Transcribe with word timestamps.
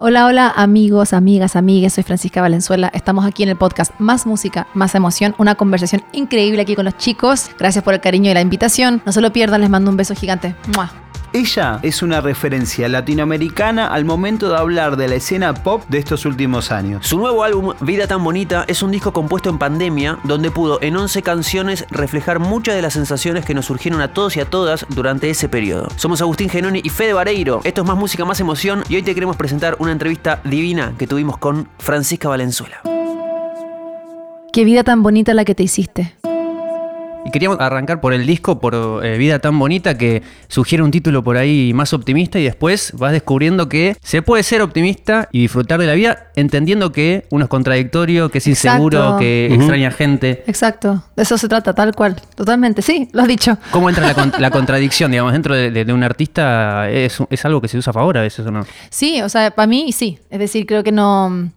Hola, 0.00 0.26
hola 0.26 0.52
amigos, 0.54 1.12
amigas, 1.12 1.56
amigues, 1.56 1.94
soy 1.94 2.04
Francisca 2.04 2.40
Valenzuela. 2.40 2.88
Estamos 2.94 3.26
aquí 3.26 3.42
en 3.42 3.48
el 3.48 3.56
podcast 3.56 3.90
Más 3.98 4.26
Música, 4.26 4.68
Más 4.72 4.94
Emoción, 4.94 5.34
una 5.38 5.56
conversación 5.56 6.04
increíble 6.12 6.62
aquí 6.62 6.76
con 6.76 6.84
los 6.84 6.96
chicos. 6.98 7.50
Gracias 7.58 7.82
por 7.82 7.94
el 7.94 8.00
cariño 8.00 8.30
y 8.30 8.34
la 8.34 8.40
invitación. 8.40 9.02
No 9.04 9.10
se 9.10 9.20
lo 9.20 9.32
pierdan, 9.32 9.60
les 9.60 9.70
mando 9.70 9.90
un 9.90 9.96
beso 9.96 10.14
gigante. 10.14 10.54
¡Mua! 10.76 11.07
Ella 11.34 11.78
es 11.82 12.02
una 12.02 12.22
referencia 12.22 12.88
latinoamericana 12.88 13.88
al 13.88 14.06
momento 14.06 14.48
de 14.48 14.56
hablar 14.56 14.96
de 14.96 15.08
la 15.08 15.16
escena 15.16 15.52
pop 15.52 15.82
de 15.88 15.98
estos 15.98 16.24
últimos 16.24 16.72
años. 16.72 17.06
Su 17.06 17.18
nuevo 17.18 17.44
álbum, 17.44 17.74
Vida 17.80 18.06
tan 18.06 18.24
Bonita, 18.24 18.64
es 18.66 18.82
un 18.82 18.90
disco 18.90 19.12
compuesto 19.12 19.50
en 19.50 19.58
pandemia, 19.58 20.18
donde 20.24 20.50
pudo 20.50 20.78
en 20.80 20.96
11 20.96 21.22
canciones 21.22 21.84
reflejar 21.90 22.38
muchas 22.38 22.76
de 22.76 22.82
las 22.82 22.94
sensaciones 22.94 23.44
que 23.44 23.52
nos 23.52 23.66
surgieron 23.66 24.00
a 24.00 24.14
todos 24.14 24.36
y 24.36 24.40
a 24.40 24.46
todas 24.46 24.86
durante 24.88 25.28
ese 25.28 25.50
periodo. 25.50 25.88
Somos 25.96 26.22
Agustín 26.22 26.48
Genoni 26.48 26.80
y 26.82 26.88
Fede 26.88 27.12
Vareiro. 27.12 27.60
Esto 27.64 27.82
es 27.82 27.86
Más 27.86 27.98
Música, 27.98 28.24
Más 28.24 28.40
Emoción 28.40 28.82
y 28.88 28.96
hoy 28.96 29.02
te 29.02 29.14
queremos 29.14 29.36
presentar 29.36 29.76
una 29.80 29.92
entrevista 29.92 30.40
divina 30.44 30.94
que 30.98 31.06
tuvimos 31.06 31.36
con 31.36 31.68
Francisca 31.78 32.28
Valenzuela. 32.30 32.80
Qué 34.50 34.64
vida 34.64 34.82
tan 34.82 35.02
bonita 35.02 35.34
la 35.34 35.44
que 35.44 35.54
te 35.54 35.62
hiciste. 35.62 36.16
Y 37.26 37.30
queríamos 37.30 37.58
arrancar 37.60 38.00
por 38.00 38.14
el 38.14 38.26
disco, 38.26 38.58
por 38.58 39.04
eh, 39.04 39.18
Vida 39.18 39.38
tan 39.38 39.58
bonita, 39.58 39.98
que 39.98 40.22
sugiere 40.48 40.82
un 40.82 40.90
título 40.90 41.22
por 41.22 41.36
ahí 41.36 41.72
más 41.74 41.92
optimista 41.92 42.38
y 42.38 42.44
después 42.44 42.92
vas 42.96 43.12
descubriendo 43.12 43.68
que 43.68 43.96
se 44.02 44.22
puede 44.22 44.42
ser 44.42 44.62
optimista 44.62 45.28
y 45.30 45.40
disfrutar 45.42 45.78
de 45.80 45.86
la 45.86 45.92
vida 45.94 46.28
entendiendo 46.36 46.90
que 46.92 47.26
uno 47.30 47.44
es 47.44 47.50
contradictorio, 47.50 48.30
que 48.30 48.38
es 48.38 48.46
inseguro, 48.46 48.98
Exacto. 48.98 49.18
que 49.18 49.54
extraña 49.54 49.90
gente. 49.90 50.44
Exacto, 50.46 51.04
de 51.16 51.22
eso 51.22 51.36
se 51.36 51.48
trata, 51.48 51.74
tal 51.74 51.94
cual. 51.94 52.16
Totalmente, 52.34 52.80
sí, 52.80 53.08
lo 53.12 53.22
has 53.22 53.28
dicho. 53.28 53.58
¿Cómo 53.72 53.88
entra 53.90 54.06
la, 54.06 54.14
con- 54.14 54.32
la 54.38 54.50
contradicción, 54.50 55.10
digamos, 55.10 55.32
dentro 55.32 55.54
de, 55.54 55.70
de- 55.70 55.84
de 55.84 55.92
un 55.92 56.04
artista? 56.04 56.88
Es, 56.88 57.18
es 57.28 57.44
algo 57.44 57.60
que 57.60 57.68
se 57.68 57.76
usa 57.76 57.90
a 57.90 57.94
favor 57.94 58.16
a 58.16 58.22
veces 58.22 58.46
o 58.46 58.50
no? 58.50 58.64
Sí, 58.88 59.20
o 59.20 59.28
sea, 59.28 59.50
para 59.50 59.66
mí 59.66 59.92
sí. 59.92 60.18
Es 60.30 60.38
decir, 60.38 60.64
creo 60.64 60.82
que 60.82 60.92
no, 60.92 61.50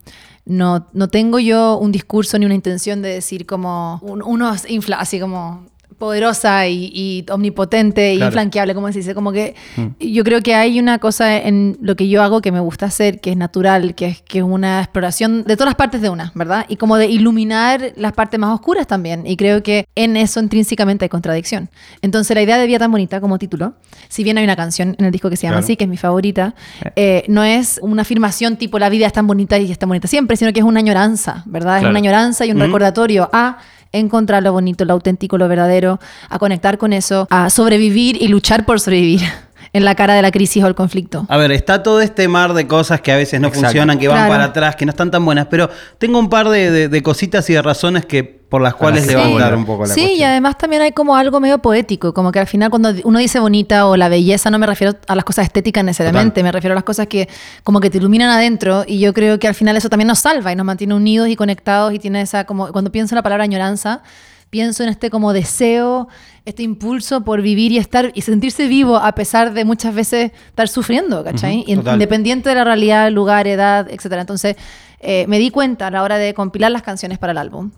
no, 0.45 0.87
no 0.93 1.07
tengo 1.07 1.39
yo 1.39 1.77
un 1.77 1.91
discurso 1.91 2.37
ni 2.39 2.45
una 2.45 2.55
intención 2.55 3.01
de 3.01 3.09
decir 3.09 3.45
como 3.45 3.99
un- 4.01 4.21
uno 4.23 4.51
es 4.53 4.69
infla, 4.69 4.97
así 4.97 5.19
como 5.19 5.65
poderosa 6.01 6.67
y, 6.67 6.91
y 6.93 7.25
omnipotente 7.31 8.13
y 8.13 8.17
Claro. 8.17 8.29
inflanqueable, 8.31 8.73
como 8.75 8.91
se 8.91 8.99
dice. 8.99 9.15
Como 9.15 9.31
que 9.31 9.55
yo 9.99 10.23
creo 10.25 10.41
que 10.41 10.55
hay 10.55 10.79
una 10.79 10.97
cosa 10.99 11.37
en 11.37 11.77
lo 11.81 11.95
que 11.95 12.09
yo 12.09 12.21
hago 12.21 12.41
que 12.41 12.51
me 12.51 12.59
gusta 12.59 12.87
hacer, 12.87 13.21
que 13.21 13.29
es 13.31 13.37
natural, 13.37 13.95
que 13.95 14.07
es, 14.07 14.21
que 14.23 14.39
es 14.39 14.43
una 14.43 14.79
exploración 14.81 15.43
de 15.43 15.55
todas 15.55 15.67
las 15.67 15.75
partes 15.75 16.01
de 16.01 16.09
una, 16.09 16.31
¿verdad? 16.35 16.65
Y 16.67 16.75
como 16.75 16.97
de 16.97 17.05
iluminar 17.05 17.93
las 17.95 18.11
partes 18.13 18.39
más 18.39 18.53
oscuras 18.53 18.87
también. 18.87 19.25
Y 19.25 19.37
creo 19.37 19.63
que 19.63 19.85
en 19.95 20.17
eso 20.17 20.39
intrínsecamente 20.41 21.05
hay 21.05 21.09
contradicción. 21.09 21.69
Entonces 22.01 22.35
la 22.35 22.41
idea 22.41 22.57
de 22.57 22.65
Vida 22.67 22.79
tan 22.79 22.91
bonita 22.91 23.21
como 23.21 23.37
título, 23.37 23.73
si 24.09 24.23
bien 24.23 24.37
hay 24.39 24.43
una 24.43 24.55
canción 24.55 24.95
en 24.97 25.05
el 25.05 25.11
disco 25.11 25.29
que 25.29 25.35
se 25.37 25.43
llama 25.43 25.57
Claro. 25.57 25.65
así, 25.65 25.77
que 25.77 25.83
es 25.85 25.89
mi 25.89 25.97
favorita, 25.97 26.55
eh, 26.95 27.23
no 27.27 27.43
es 27.43 27.79
una 27.83 28.01
afirmación 28.01 28.57
tipo 28.57 28.79
la 28.79 28.89
vida 28.89 29.05
es 29.05 29.13
tan 29.13 29.27
bonita 29.27 29.57
y 29.59 29.71
es 29.71 29.77
tan 29.77 29.87
bonita 29.89 30.07
siempre, 30.07 30.35
sino 30.35 30.51
que 30.51 30.59
es 30.61 30.65
una 30.65 30.79
añoranza, 30.79 31.43
¿verdad? 31.45 31.75
Es 31.77 31.81
Claro. 31.81 31.91
una 31.91 31.99
añoranza 31.99 32.45
y 32.45 32.51
un 32.51 32.59
recordatorio 32.59 33.29
a 33.31 33.57
encontrar 33.91 34.43
lo 34.43 34.51
bonito, 34.53 34.85
lo 34.85 34.93
auténtico, 34.93 35.37
lo 35.37 35.47
verdadero, 35.47 35.99
a 36.29 36.39
conectar 36.39 36.77
con 36.77 36.93
eso, 36.93 37.27
a 37.29 37.49
sobrevivir 37.49 38.21
y 38.21 38.27
luchar 38.27 38.65
por 38.65 38.79
sobrevivir 38.79 39.21
en 39.73 39.85
la 39.85 39.95
cara 39.95 40.13
de 40.13 40.21
la 40.21 40.31
crisis 40.31 40.63
o 40.63 40.67
el 40.67 40.75
conflicto. 40.75 41.25
A 41.29 41.37
ver, 41.37 41.51
está 41.51 41.83
todo 41.83 42.01
este 42.01 42.27
mar 42.27 42.53
de 42.53 42.67
cosas 42.67 43.01
que 43.01 43.11
a 43.11 43.17
veces 43.17 43.39
no 43.39 43.47
Exacto. 43.47 43.67
funcionan, 43.67 43.97
que 43.99 44.07
van 44.07 44.17
Claro. 44.17 44.31
para 44.31 44.43
atrás, 44.45 44.75
que 44.75 44.85
no 44.85 44.89
están 44.91 45.11
tan 45.11 45.23
buenas, 45.25 45.47
pero 45.49 45.69
tengo 45.97 46.19
un 46.19 46.29
par 46.29 46.49
de, 46.49 46.71
de- 46.71 46.87
de 46.89 47.03
cositas 47.03 47.49
y 47.49 47.53
de 47.53 47.61
razones 47.61 48.05
que 48.05 48.40
por 48.51 48.61
las 48.61 48.75
cuales 48.75 49.03
Sí. 49.05 49.09
levantar 49.11 49.55
un 49.55 49.65
poco 49.65 49.85
la 49.85 49.93
Sí, 49.93 50.01
y 50.01 50.05
cuestión. 50.07 50.29
además 50.29 50.57
también 50.57 50.81
hay 50.81 50.91
como 50.91 51.15
algo 51.15 51.39
medio 51.39 51.59
poético, 51.59 52.13
como 52.13 52.33
que 52.33 52.39
al 52.39 52.47
final 52.47 52.69
cuando 52.69 52.91
uno 53.05 53.17
dice 53.17 53.39
bonita 53.39 53.87
o 53.87 53.95
la 53.95 54.09
belleza, 54.09 54.49
no 54.51 54.59
me 54.59 54.67
refiero 54.67 54.93
a 55.07 55.15
las 55.15 55.23
cosas 55.23 55.45
estéticas 55.45 55.85
necesariamente, 55.85 56.43
me 56.43 56.51
refiero 56.51 56.73
a 56.73 56.75
las 56.75 56.83
cosas 56.83 57.07
que 57.07 57.29
como 57.63 57.79
que 57.79 57.89
te 57.89 57.97
iluminan 57.99 58.29
adentro 58.29 58.83
y 58.85 58.99
yo 58.99 59.13
creo 59.13 59.39
que 59.39 59.47
al 59.47 59.55
final 59.55 59.77
eso 59.77 59.87
también 59.87 60.09
nos 60.09 60.19
salva 60.19 60.51
y 60.51 60.57
nos 60.57 60.65
mantiene 60.65 60.93
unidos 60.93 61.29
y 61.29 61.37
conectados 61.37 61.93
y 61.93 61.99
tiene 61.99 62.19
esa 62.21 62.43
como, 62.43 62.73
cuando 62.73 62.91
pienso 62.91 63.15
en 63.15 63.17
la 63.17 63.23
palabra 63.23 63.45
añoranza, 63.45 64.03
pienso 64.49 64.83
en 64.83 64.89
este 64.89 65.09
como 65.09 65.31
deseo, 65.31 66.09
este 66.43 66.61
impulso 66.63 67.21
por 67.23 67.41
vivir 67.41 67.71
y 67.71 67.77
estar 67.77 68.11
y 68.15 68.21
sentirse 68.21 68.67
vivo 68.67 68.97
a 68.97 69.13
pesar 69.15 69.53
de 69.53 69.63
muchas 69.63 69.95
veces 69.95 70.33
estar 70.49 70.67
sufriendo, 70.67 71.23
¿cachai? 71.23 71.63
Y. 71.65 71.71
Independiente 71.71 72.49
de 72.49 72.55
la 72.55 72.65
realidad, 72.65 73.09
lugar, 73.11 73.47
edad, 73.47 73.87
etcétera. 73.89 74.19
Entonces, 74.21 74.57
eh, 75.01 75.25
me 75.27 75.39
di 75.39 75.49
cuenta 75.49 75.87
a 75.87 75.91
la 75.91 76.03
hora 76.03 76.17
de 76.17 76.33
compilar 76.33 76.71
las 76.71 76.83
canciones 76.83 77.17
para 77.17 77.31
el 77.31 77.37
álbum 77.37 77.71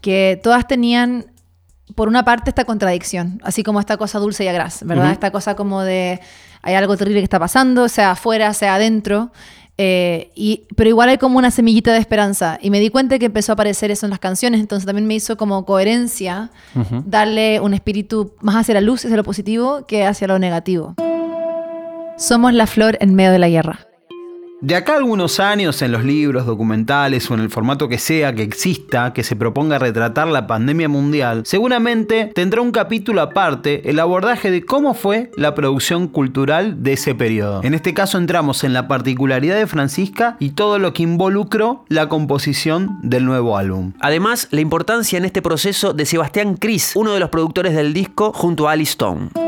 que 0.00 0.38
todas 0.42 0.66
tenían, 0.66 1.26
por 1.94 2.08
una 2.08 2.24
parte, 2.24 2.50
esta 2.50 2.64
contradicción, 2.64 3.40
así 3.44 3.62
como 3.62 3.80
esta 3.80 3.96
cosa 3.96 4.18
dulce 4.18 4.44
y 4.44 4.48
agraz, 4.48 4.82
¿verdad? 4.84 5.12
Esta 5.12 5.30
cosa 5.30 5.54
como 5.54 5.82
de 5.82 6.20
hay 6.62 6.74
algo 6.74 6.96
terrible 6.96 7.20
que 7.20 7.24
está 7.24 7.38
pasando, 7.38 7.88
sea 7.88 8.12
afuera, 8.12 8.52
sea 8.54 8.74
adentro. 8.74 9.30
eh, 9.76 10.30
y, 10.34 10.66
pero 10.76 10.88
igual 10.88 11.08
hay 11.08 11.18
como 11.18 11.36
una 11.38 11.50
semillita 11.50 11.92
de 11.92 11.98
esperanza. 11.98 12.58
Y 12.62 12.70
me 12.70 12.80
di 12.80 12.90
cuenta 12.90 13.18
que 13.18 13.26
empezó 13.26 13.52
a 13.52 13.54
aparecer 13.54 13.90
eso 13.90 14.06
en 14.06 14.10
las 14.10 14.18
canciones, 14.18 14.60
entonces 14.60 14.86
también 14.86 15.06
me 15.06 15.14
hizo 15.14 15.36
como 15.36 15.64
coherencia 15.64 16.50
darle 17.06 17.60
un 17.60 17.74
espíritu 17.74 18.34
más 18.40 18.56
hacia 18.56 18.74
la 18.74 18.80
luz, 18.80 19.04
hacia 19.04 19.16
lo 19.16 19.24
positivo, 19.24 19.84
que 19.86 20.06
hacia 20.06 20.26
lo 20.28 20.38
negativo. 20.38 20.94
Somos 22.16 22.52
la 22.54 22.66
flor 22.66 22.96
en 23.00 23.14
medio 23.14 23.32
de 23.32 23.38
la 23.40 23.48
guerra. 23.48 23.80
De 24.60 24.76
acá 24.76 24.94
a 24.94 24.96
algunos 24.96 25.40
años, 25.40 25.82
en 25.82 25.92
los 25.92 26.04
libros, 26.04 26.46
documentales 26.46 27.30
o 27.30 27.34
en 27.34 27.40
el 27.40 27.50
formato 27.50 27.88
que 27.88 27.98
sea 27.98 28.34
que 28.34 28.42
exista, 28.42 29.12
que 29.12 29.22
se 29.22 29.36
proponga 29.36 29.78
retratar 29.78 30.28
la 30.28 30.46
pandemia 30.46 30.88
mundial, 30.88 31.42
seguramente 31.44 32.30
tendrá 32.34 32.62
un 32.62 32.70
capítulo 32.70 33.20
aparte 33.20 33.90
el 33.90 34.00
abordaje 34.00 34.50
de 34.50 34.64
cómo 34.64 34.94
fue 34.94 35.30
la 35.36 35.54
producción 35.54 36.08
cultural 36.08 36.82
de 36.82 36.94
ese 36.94 37.14
periodo. 37.14 37.62
En 37.62 37.74
este 37.74 37.92
caso 37.92 38.16
entramos 38.16 38.64
en 38.64 38.72
la 38.72 38.88
particularidad 38.88 39.56
de 39.56 39.66
Francisca 39.66 40.36
y 40.38 40.50
todo 40.50 40.78
lo 40.78 40.94
que 40.94 41.02
involucró 41.02 41.84
la 41.88 42.08
composición 42.08 42.98
del 43.02 43.26
nuevo 43.26 43.58
álbum. 43.58 43.92
Además, 44.00 44.48
la 44.50 44.60
importancia 44.60 45.18
en 45.18 45.26
este 45.26 45.42
proceso 45.42 45.92
de 45.92 46.06
Sebastián 46.06 46.56
Cris, 46.56 46.92
uno 46.94 47.12
de 47.12 47.20
los 47.20 47.28
productores 47.28 47.74
del 47.74 47.92
disco, 47.92 48.32
junto 48.32 48.68
a 48.68 48.72
Alice 48.72 48.92
Stone. 48.92 49.43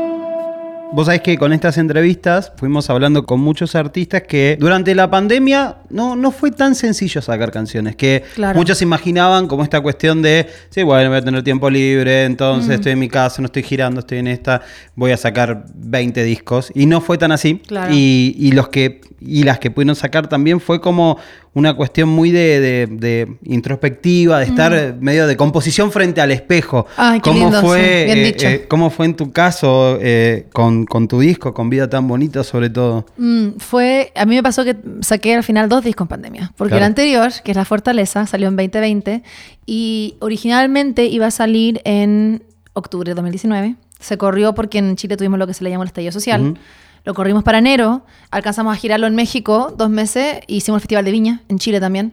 Vos 0.93 1.07
sabés 1.07 1.21
que 1.21 1.37
con 1.37 1.51
estas 1.51 1.77
entrevistas 1.77 2.53
fuimos 2.55 2.89
hablando 2.89 3.25
con 3.25 3.41
muchos 3.41 3.75
artistas 3.75 4.23
que 4.23 4.57
durante 4.59 4.95
la 4.95 5.09
pandemia 5.09 5.75
no, 5.89 6.15
no 6.15 6.31
fue 6.31 6.51
tan 6.51 6.75
sencillo 6.75 7.21
sacar 7.21 7.51
canciones, 7.51 7.95
que 7.95 8.23
Claro. 8.35 8.57
muchos 8.57 8.81
imaginaban 8.81 9.47
como 9.47 9.63
esta 9.63 9.81
cuestión 9.81 10.21
de, 10.21 10.47
sí, 10.69 10.83
bueno, 10.83 11.09
voy 11.09 11.19
a 11.19 11.21
tener 11.21 11.43
tiempo 11.43 11.69
libre, 11.69 12.25
entonces 12.25 12.75
estoy 12.75 12.93
en 12.93 12.99
mi 12.99 13.09
casa, 13.09 13.41
no 13.41 13.45
estoy 13.47 13.63
girando, 13.63 13.99
estoy 14.01 14.19
en 14.19 14.27
esta, 14.27 14.61
voy 14.95 15.11
a 15.11 15.17
sacar 15.17 15.65
20 15.75 16.23
discos. 16.23 16.71
Y 16.75 16.85
no 16.85 17.01
fue 17.01 17.17
tan 17.17 17.31
así. 17.31 17.61
Claro. 17.65 17.93
Y, 17.93 18.35
y 18.37 18.51
los 18.51 18.69
que, 18.69 19.01
y 19.19 19.43
las 19.43 19.59
que 19.59 19.71
pudieron 19.71 19.95
sacar 19.95 20.27
también 20.27 20.59
fue 20.59 20.79
como 20.81 21.17
una 21.53 21.73
cuestión 21.73 22.09
muy 22.09 22.29
de, 22.29 22.59
de- 22.59 22.87
de 22.87 23.27
introspectiva, 23.43 24.39
de 24.39 24.45
estar 24.45 24.95
medio 24.99 25.27
de 25.27 25.35
composición 25.35 25.91
frente 25.91 26.21
al 26.21 26.31
espejo. 26.31 26.85
Ay, 26.97 27.19
qué 27.19 27.29
¿Cómo 27.31 27.39
lindo, 27.45 27.61
fue, 27.61 27.79
sí, 27.79 28.05
bien 28.05 28.17
eh, 28.19 28.23
dicho. 28.25 28.47
eh, 28.47 28.65
¿Cómo 28.67 28.89
fue 28.89 29.07
en 29.07 29.15
tu 29.15 29.31
caso 29.31 29.97
eh, 30.01 30.45
con, 30.53 30.85
con 30.85 31.07
tu 31.07 31.19
disco, 31.19 31.53
con 31.53 31.69
Vida 31.69 31.89
tan 31.89 32.07
bonita 32.07 32.43
sobre 32.43 32.69
todo? 32.69 33.05
Mm, 33.17 33.57
fue, 33.57 34.11
a 34.15 34.25
mí 34.25 34.35
me 34.35 34.43
pasó 34.43 34.63
que 34.63 34.75
saqué 35.01 35.33
al 35.35 35.43
final 35.43 35.67
dos 35.67 35.76
discos 35.83 36.05
en 36.05 36.09
pandemia, 36.09 36.53
porque 36.57 36.71
Claro. 36.71 36.85
el 36.85 36.91
anterior, 36.91 37.31
que 37.43 37.51
es 37.51 37.57
La 37.57 37.65
Fortaleza, 37.65 38.25
salió 38.27 38.47
en 38.47 38.55
2020 38.55 39.23
y 39.65 40.15
originalmente 40.19 41.05
iba 41.05 41.27
a 41.27 41.31
salir 41.31 41.81
en 41.83 42.43
octubre 42.73 43.09
de 43.11 43.15
2019. 43.15 43.75
Se 43.99 44.17
corrió 44.17 44.53
porque 44.53 44.77
en 44.77 44.95
Chile 44.95 45.17
tuvimos 45.17 45.39
lo 45.39 45.47
que 45.47 45.53
se 45.53 45.63
le 45.63 45.69
llama 45.69 45.83
el 45.83 45.87
estallido 45.87 46.11
social. 46.11 46.41
Ujú. 46.51 46.57
Lo 47.05 47.13
corrimos 47.13 47.43
para 47.43 47.59
enero, 47.59 48.05
alcanzamos 48.31 48.73
a 48.73 48.77
girarlo 48.77 49.07
en 49.07 49.15
México 49.15 49.73
dos 49.77 49.89
meses, 49.89 50.39
hicimos 50.47 50.79
el 50.79 50.81
Festival 50.81 51.05
de 51.05 51.11
Viña, 51.11 51.41
en 51.47 51.57
Chile 51.57 51.79
también. 51.79 52.11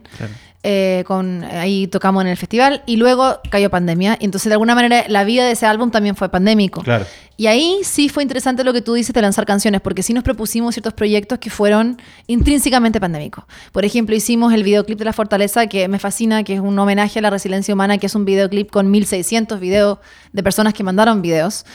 Eh, 0.67 1.03
con, 1.05 1.43
ahí 1.43 1.85
tocamos 1.85 2.23
en 2.23 2.27
el 2.27 2.37
festival 2.37 2.81
y 2.87 2.97
luego 2.97 3.39
cayó 3.51 3.69
pandemia. 3.69 4.17
Y 4.19 4.25
entonces, 4.25 4.49
de 4.49 4.53
alguna 4.53 4.73
manera, 4.73 5.05
la 5.07 5.23
vida 5.23 5.45
de 5.45 5.51
ese 5.51 5.67
álbum 5.67 5.91
también 5.91 6.15
fue 6.15 6.27
pandémico. 6.29 6.81
Claro. 6.81 7.05
Y 7.37 7.45
ahí 7.45 7.81
sí 7.83 8.09
fue 8.09 8.23
interesante 8.23 8.63
lo 8.63 8.73
que 8.73 8.81
tú 8.81 8.95
dices 8.95 9.13
de 9.13 9.21
lanzar 9.21 9.45
canciones, 9.45 9.81
porque 9.81 10.01
sí 10.01 10.11
nos 10.11 10.23
propusimos 10.23 10.73
ciertos 10.73 10.93
proyectos 10.93 11.37
que 11.37 11.51
fueron 11.51 12.01
intrínsecamente 12.25 12.99
pandémicos. 12.99 13.43
Por 13.73 13.85
ejemplo, 13.85 14.15
hicimos 14.15 14.53
el 14.53 14.63
videoclip 14.63 14.97
de 14.97 15.05
La 15.05 15.13
Fortaleza, 15.13 15.67
que 15.67 15.87
me 15.87 15.99
fascina, 15.99 16.43
que 16.43 16.55
es 16.55 16.59
un 16.59 16.79
homenaje 16.79 17.19
a 17.19 17.21
la 17.21 17.29
resiliencia 17.29 17.71
humana, 17.71 17.99
que 17.99 18.07
es 18.07 18.15
un 18.15 18.25
videoclip 18.25 18.71
con 18.71 18.89
1600 18.89 19.59
videos 19.59 19.99
de 20.33 20.41
personas 20.41 20.73
que 20.73 20.83
mandaron 20.83 21.21
videos. 21.21 21.65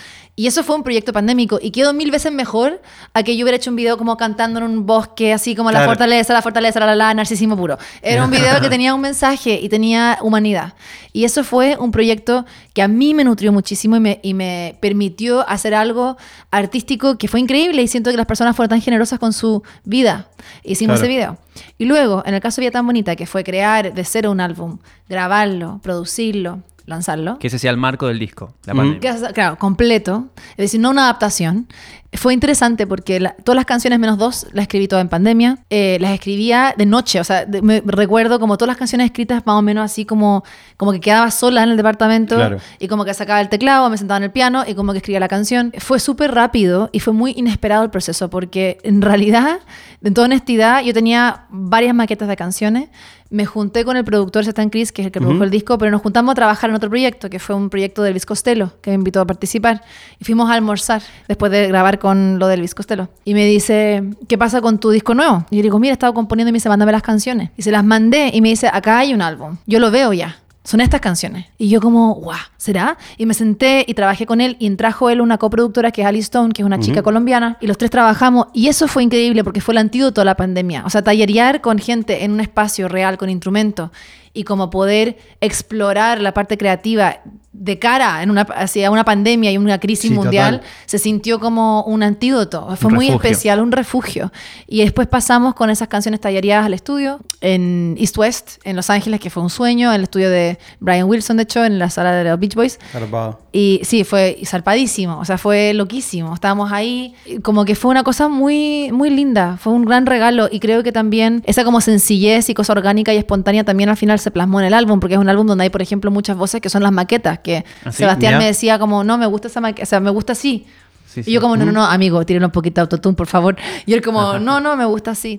Y 0.40 0.46
eso 0.46 0.64
fue 0.64 0.74
un 0.74 0.82
proyecto 0.82 1.12
pandémico 1.12 1.58
y 1.60 1.70
quedó 1.70 1.92
mil 1.92 2.10
veces 2.10 2.32
mejor 2.32 2.80
a 3.12 3.22
que 3.22 3.36
yo 3.36 3.44
hubiera 3.44 3.56
hecho 3.56 3.68
un 3.68 3.76
video 3.76 3.98
como 3.98 4.16
cantando 4.16 4.58
en 4.60 4.64
un 4.64 4.86
bosque, 4.86 5.34
así 5.34 5.54
como 5.54 5.70
La 5.70 5.80
Claro. 5.80 5.90
Fortaleza, 5.90 6.32
La 6.32 6.40
Fortaleza, 6.40 6.80
la 6.80 6.86
la 6.86 6.96
la, 6.96 7.12
narcisismo 7.12 7.58
puro. 7.58 7.76
Era 8.00 8.24
un 8.24 8.30
video 8.30 8.58
que 8.58 8.70
tenía 8.70 8.94
un 8.94 9.02
mensaje 9.02 9.60
y 9.62 9.68
tenía 9.68 10.16
humanidad. 10.22 10.72
Y 11.12 11.24
eso 11.24 11.44
fue 11.44 11.76
un 11.78 11.90
proyecto 11.90 12.46
que 12.72 12.80
a 12.80 12.88
mí 12.88 13.12
me 13.12 13.22
nutrió 13.22 13.52
muchísimo 13.52 13.96
y 13.96 14.00
me, 14.00 14.18
y 14.22 14.32
me 14.32 14.78
permitió 14.80 15.46
hacer 15.46 15.74
algo 15.74 16.16
artístico 16.50 17.18
que 17.18 17.28
fue 17.28 17.40
increíble 17.40 17.82
y 17.82 17.88
siento 17.88 18.10
que 18.10 18.16
las 18.16 18.24
personas 18.24 18.56
fueron 18.56 18.70
tan 18.70 18.80
generosas 18.80 19.18
con 19.18 19.34
su 19.34 19.62
vida. 19.84 20.28
Hicimos 20.64 20.94
Claro. 21.00 21.06
ese 21.06 21.18
video. 21.18 21.38
Y 21.76 21.84
luego, 21.84 22.22
en 22.24 22.32
el 22.32 22.40
caso 22.40 22.62
de 22.62 22.66
Vida 22.68 22.70
tan 22.72 22.86
bonita, 22.86 23.14
que 23.14 23.26
fue 23.26 23.44
crear 23.44 23.92
de 23.92 24.04
cero 24.04 24.30
un 24.30 24.40
álbum, 24.40 24.78
grabarlo, 25.06 25.80
producirlo, 25.82 26.62
lanzarlo. 26.90 27.38
Que 27.38 27.46
ese 27.46 27.58
sea 27.58 27.70
el 27.70 27.76
marco 27.78 28.06
del 28.06 28.18
disco, 28.18 28.52
la 28.66 28.74
Mm. 28.74 28.76
pandemia. 28.76 29.00
Que 29.00 29.08
es, 29.08 29.32
claro, 29.32 29.56
completo, 29.58 30.28
es 30.50 30.56
decir, 30.58 30.80
no 30.80 30.90
una 30.90 31.04
adaptación. 31.04 31.66
Fue 32.12 32.34
interesante 32.34 32.88
porque 32.88 33.20
la- 33.20 33.34
todas 33.36 33.54
las 33.54 33.66
canciones 33.66 33.98
menos 34.00 34.18
dos 34.18 34.46
las 34.52 34.62
escribí 34.64 34.88
todas 34.88 35.02
en 35.02 35.08
pandemia. 35.08 35.58
Eh, 35.70 35.96
las 36.00 36.10
escribía 36.12 36.74
de 36.76 36.84
noche, 36.84 37.20
o 37.20 37.24
sea, 37.24 37.44
de- 37.46 37.62
me 37.62 37.82
recuerdo 37.86 38.40
como 38.40 38.56
todas 38.58 38.68
las 38.68 38.76
canciones 38.78 39.04
escritas 39.04 39.46
más 39.46 39.54
o 39.54 39.62
menos 39.62 39.84
así 39.84 40.04
como, 40.04 40.42
como 40.76 40.90
que 40.90 40.98
quedaba 40.98 41.30
sola 41.30 41.62
en 41.62 41.68
el 41.70 41.76
departamento 41.76 42.34
Claro. 42.34 42.58
y 42.80 42.88
como 42.88 43.04
que 43.04 43.14
sacaba 43.14 43.40
el 43.40 43.48
teclado, 43.48 43.88
me 43.90 43.96
sentaba 43.96 44.18
en 44.18 44.24
el 44.24 44.32
piano 44.32 44.64
y 44.66 44.74
como 44.74 44.90
que 44.90 44.98
escribía 44.98 45.20
la 45.20 45.28
canción. 45.28 45.72
Fue 45.78 46.00
súper 46.00 46.34
rápido 46.34 46.90
y 46.92 46.98
fue 46.98 47.12
muy 47.12 47.32
inesperado 47.36 47.84
el 47.84 47.90
proceso 47.90 48.28
porque 48.28 48.78
en 48.82 49.02
realidad, 49.02 49.60
en 50.02 50.12
toda 50.12 50.24
honestidad, 50.24 50.82
yo 50.82 50.92
tenía 50.92 51.44
varias 51.50 51.94
maquetas 51.94 52.26
de 52.28 52.34
canciones. 52.36 52.88
Me 53.32 53.46
junté 53.46 53.84
con 53.84 53.96
el 53.96 54.02
productor 54.04 54.42
Stan 54.42 54.70
Chris, 54.70 54.90
que 54.90 55.02
es 55.02 55.06
el 55.06 55.12
que 55.12 55.20
produjo 55.20 55.44
el 55.44 55.50
disco, 55.50 55.78
pero 55.78 55.92
nos 55.92 56.02
juntamos 56.02 56.32
a 56.32 56.34
trabajar 56.34 56.68
en 56.70 56.74
otro 56.74 56.90
proyecto, 56.90 57.30
que 57.30 57.38
fue 57.38 57.54
un 57.54 57.70
proyecto 57.70 58.02
de 58.02 58.08
Elvis 58.08 58.26
Costello, 58.26 58.72
que 58.82 58.90
me 58.90 58.94
invitó 58.96 59.20
a 59.20 59.24
participar. 59.24 59.82
Y 60.18 60.24
fuimos 60.24 60.50
a 60.50 60.54
almorzar 60.54 61.00
después 61.28 61.52
de 61.52 61.68
grabar 61.68 61.99
con 62.00 62.38
lo 62.38 62.48
de 62.48 62.54
Elvis 62.54 62.74
Costello. 62.74 63.08
Y 63.24 63.34
me 63.34 63.46
dice, 63.46 64.02
¿qué 64.26 64.36
pasa 64.36 64.60
con 64.60 64.78
tu 64.78 64.90
disco 64.90 65.14
nuevo? 65.14 65.46
Y 65.50 65.58
yo 65.58 65.62
digo, 65.62 65.78
mira, 65.78 65.92
he 65.92 65.94
estado 65.94 66.14
componiendo 66.14 66.48
y 66.48 66.52
me 66.52 66.56
dice, 66.56 66.68
mándame 66.68 66.92
las 66.92 67.02
canciones. 67.02 67.50
Y 67.56 67.62
se 67.62 67.70
las 67.70 67.84
mandé 67.84 68.30
y 68.32 68.40
me 68.40 68.48
dice, 68.48 68.68
acá 68.72 68.98
hay 68.98 69.14
un 69.14 69.22
álbum. 69.22 69.58
Yo 69.66 69.78
lo 69.78 69.90
veo 69.90 70.12
ya. 70.12 70.36
Son 70.62 70.80
estas 70.80 71.00
canciones. 71.00 71.46
Y 71.56 71.68
yo 71.68 71.80
como, 71.80 72.14
guau, 72.14 72.38
¿será? 72.58 72.98
Y 73.16 73.24
me 73.24 73.32
senté 73.32 73.84
y 73.88 73.94
trabajé 73.94 74.26
con 74.26 74.42
él 74.42 74.56
y 74.58 74.68
trajo 74.76 75.08
él 75.08 75.22
una 75.22 75.38
coproductora 75.38 75.90
que 75.90 76.02
es 76.02 76.06
Ali 76.06 76.18
Stone, 76.18 76.52
que 76.52 76.60
es 76.60 76.66
una 76.66 76.78
chica 76.78 77.02
colombiana. 77.02 77.56
Y 77.60 77.66
los 77.66 77.78
tres 77.78 77.90
trabajamos. 77.90 78.48
Y 78.52 78.68
eso 78.68 78.86
fue 78.86 79.02
increíble 79.02 79.42
porque 79.42 79.62
fue 79.62 79.72
el 79.72 79.78
antídoto 79.78 80.20
a 80.20 80.24
la 80.24 80.36
pandemia. 80.36 80.84
O 80.84 80.90
sea, 80.90 81.02
tallerear 81.02 81.62
con 81.62 81.78
gente 81.78 82.24
en 82.24 82.32
un 82.32 82.40
espacio 82.40 82.88
real, 82.88 83.16
con 83.16 83.30
instrumentos. 83.30 83.90
Y 84.32 84.44
como 84.44 84.70
poder 84.70 85.16
explorar 85.40 86.20
la 86.20 86.32
parte 86.34 86.56
creativa 86.56 87.18
de 87.52 87.80
cara 87.80 88.22
en 88.22 88.30
una, 88.30 88.42
hacia 88.42 88.90
una 88.92 89.04
pandemia 89.04 89.50
y 89.50 89.58
una 89.58 89.78
crisis 89.80 90.08
Sí, 90.08 90.14
mundial, 90.14 90.58
total. 90.60 90.70
se 90.86 90.98
sintió 90.98 91.40
como 91.40 91.82
un 91.82 92.04
antídoto. 92.04 92.74
Fue 92.76 92.88
Un 92.88 92.94
muy 92.94 93.06
refugio. 93.08 93.28
especial, 93.28 93.60
un 93.60 93.72
refugio. 93.72 94.32
Y 94.68 94.82
después 94.82 95.08
pasamos 95.08 95.54
con 95.54 95.68
esas 95.68 95.88
canciones 95.88 96.20
tallereadas 96.20 96.64
al 96.66 96.74
estudio 96.74 97.18
en 97.40 97.96
East 97.98 98.16
West, 98.16 98.50
en 98.62 98.76
Los 98.76 98.88
Ángeles, 98.88 99.18
que 99.18 99.30
fue 99.30 99.42
un 99.42 99.50
sueño, 99.50 99.90
en 99.90 99.96
el 99.96 100.02
estudio 100.04 100.30
de 100.30 100.58
Brian 100.78 101.08
Wilson, 101.08 101.38
de 101.38 101.42
hecho, 101.42 101.64
en 101.64 101.80
la 101.80 101.90
sala 101.90 102.12
de 102.12 102.22
los 102.30 102.38
Beach 102.38 102.54
Boys. 102.54 102.78
Zarpado. 102.92 103.40
Y 103.52 103.80
sí, 103.82 104.04
fue 104.04 104.38
zarpadísimo, 104.46 105.18
o 105.18 105.24
sea, 105.24 105.36
fue 105.36 105.74
loquísimo. 105.74 106.32
Estábamos 106.32 106.70
ahí, 106.70 107.14
como 107.42 107.64
que 107.64 107.74
fue 107.74 107.90
una 107.90 108.04
cosa 108.04 108.28
muy, 108.28 108.92
muy 108.92 109.10
linda, 109.10 109.56
fue 109.60 109.72
un 109.72 109.84
gran 109.84 110.06
regalo 110.06 110.48
y 110.50 110.60
creo 110.60 110.84
que 110.84 110.92
también 110.92 111.42
esa 111.46 111.64
como 111.64 111.80
sencillez 111.80 112.48
y 112.48 112.54
cosa 112.54 112.72
orgánica 112.74 113.12
y 113.12 113.16
espontánea 113.16 113.64
también 113.64 113.88
al 113.90 113.96
final 113.96 114.19
se 114.20 114.30
plasmó 114.30 114.60
en 114.60 114.66
el 114.66 114.74
álbum, 114.74 115.00
porque 115.00 115.14
es 115.14 115.20
un 115.20 115.28
álbum 115.28 115.46
donde 115.46 115.64
hay, 115.64 115.70
por 115.70 115.82
ejemplo, 115.82 116.10
muchas 116.10 116.36
voces 116.36 116.60
que 116.60 116.68
son 116.68 116.82
las 116.82 116.92
maquetas, 116.92 117.40
que 117.40 117.64
¿Ah, 117.84 117.92
sí? 117.92 117.98
Sebastián 117.98 118.38
me 118.38 118.46
decía 118.46 118.78
como, 118.78 119.02
no, 119.04 119.18
me 119.18 119.26
gusta 119.26 119.48
esa 119.48 119.60
maqueta, 119.60 119.82
o 119.82 119.86
sea, 119.86 120.00
me 120.00 120.10
gusta 120.10 120.32
así. 120.32 120.66
Sí, 121.06 121.22
y 121.26 121.32
yo 121.32 121.40
como, 121.40 121.56
no, 121.56 121.64
no, 121.64 121.72
no, 121.72 121.84
amigo, 121.84 122.24
tírenle 122.24 122.46
un 122.46 122.52
poquito 122.52 122.76
de 122.76 122.82
autotune, 122.82 123.16
por 123.16 123.26
favor. 123.26 123.56
Y 123.86 123.94
él 123.94 124.02
como, 124.02 124.38
no, 124.38 124.60
no, 124.60 124.76
me 124.76 124.84
gusta 124.84 125.12
así. 125.12 125.36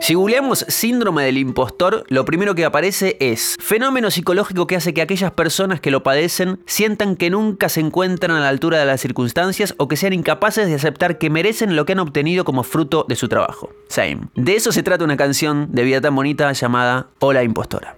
Si 0.00 0.14
googleamos 0.14 0.64
síndrome 0.68 1.24
del 1.24 1.38
impostor, 1.38 2.04
lo 2.08 2.24
primero 2.24 2.54
que 2.54 2.64
aparece 2.64 3.16
es 3.18 3.56
fenómeno 3.58 4.10
psicológico 4.10 4.66
que 4.66 4.76
hace 4.76 4.94
que 4.94 5.02
aquellas 5.02 5.32
personas 5.32 5.80
que 5.80 5.90
lo 5.90 6.02
padecen 6.02 6.60
sientan 6.66 7.16
que 7.16 7.30
nunca 7.30 7.68
se 7.68 7.80
encuentran 7.80 8.36
a 8.36 8.40
la 8.40 8.48
altura 8.48 8.78
de 8.78 8.86
las 8.86 9.00
circunstancias 9.00 9.74
o 9.78 9.88
que 9.88 9.96
sean 9.96 10.12
incapaces 10.12 10.68
de 10.68 10.74
aceptar 10.74 11.18
que 11.18 11.30
merecen 11.30 11.76
lo 11.76 11.86
que 11.86 11.92
han 11.92 11.98
obtenido 11.98 12.44
como 12.44 12.62
fruto 12.62 13.06
de 13.08 13.16
su 13.16 13.28
trabajo. 13.28 13.70
Same. 13.88 14.28
De 14.34 14.54
eso 14.54 14.70
se 14.70 14.82
trata 14.82 15.04
una 15.04 15.16
canción 15.16 15.68
de 15.72 15.82
vida 15.82 16.00
tan 16.00 16.14
bonita 16.14 16.52
llamada 16.52 17.08
Hola 17.20 17.42
Impostora. 17.42 17.96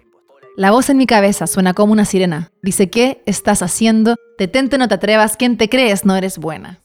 La 0.57 0.71
voz 0.71 0.91
en 0.91 0.97
mi 0.97 1.07
cabeza 1.07 1.47
suena 1.47 1.75
como 1.75 1.93
una 1.93 2.05
sirena. 2.05 2.51
Dice, 2.63 2.91
¿qué 2.91 3.23
estás 3.27 3.63
haciendo? 3.63 4.17
Detente, 4.39 4.79
no 4.79 4.89
te 4.89 4.95
atrevas. 4.95 5.37
¿Quién 5.37 5.57
te 5.57 5.69
crees? 5.69 6.05
No 6.05 6.17
eres 6.17 6.39
buena. 6.39 6.81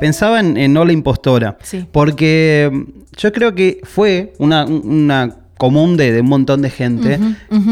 Pensaba 0.00 0.40
en, 0.40 0.56
en 0.56 0.76
Ola 0.76 0.92
Impostora. 0.92 1.58
Sí. 1.62 1.86
Porque 1.92 2.70
mm, 2.72 3.16
yo 3.16 3.32
creo 3.32 3.54
que 3.54 3.80
fue 3.84 4.32
una, 4.38 4.64
una 4.64 5.36
común 5.60 5.98
de, 5.98 6.10
de 6.10 6.22
un 6.22 6.28
montón 6.28 6.62
de 6.62 6.70
gente 6.70 7.20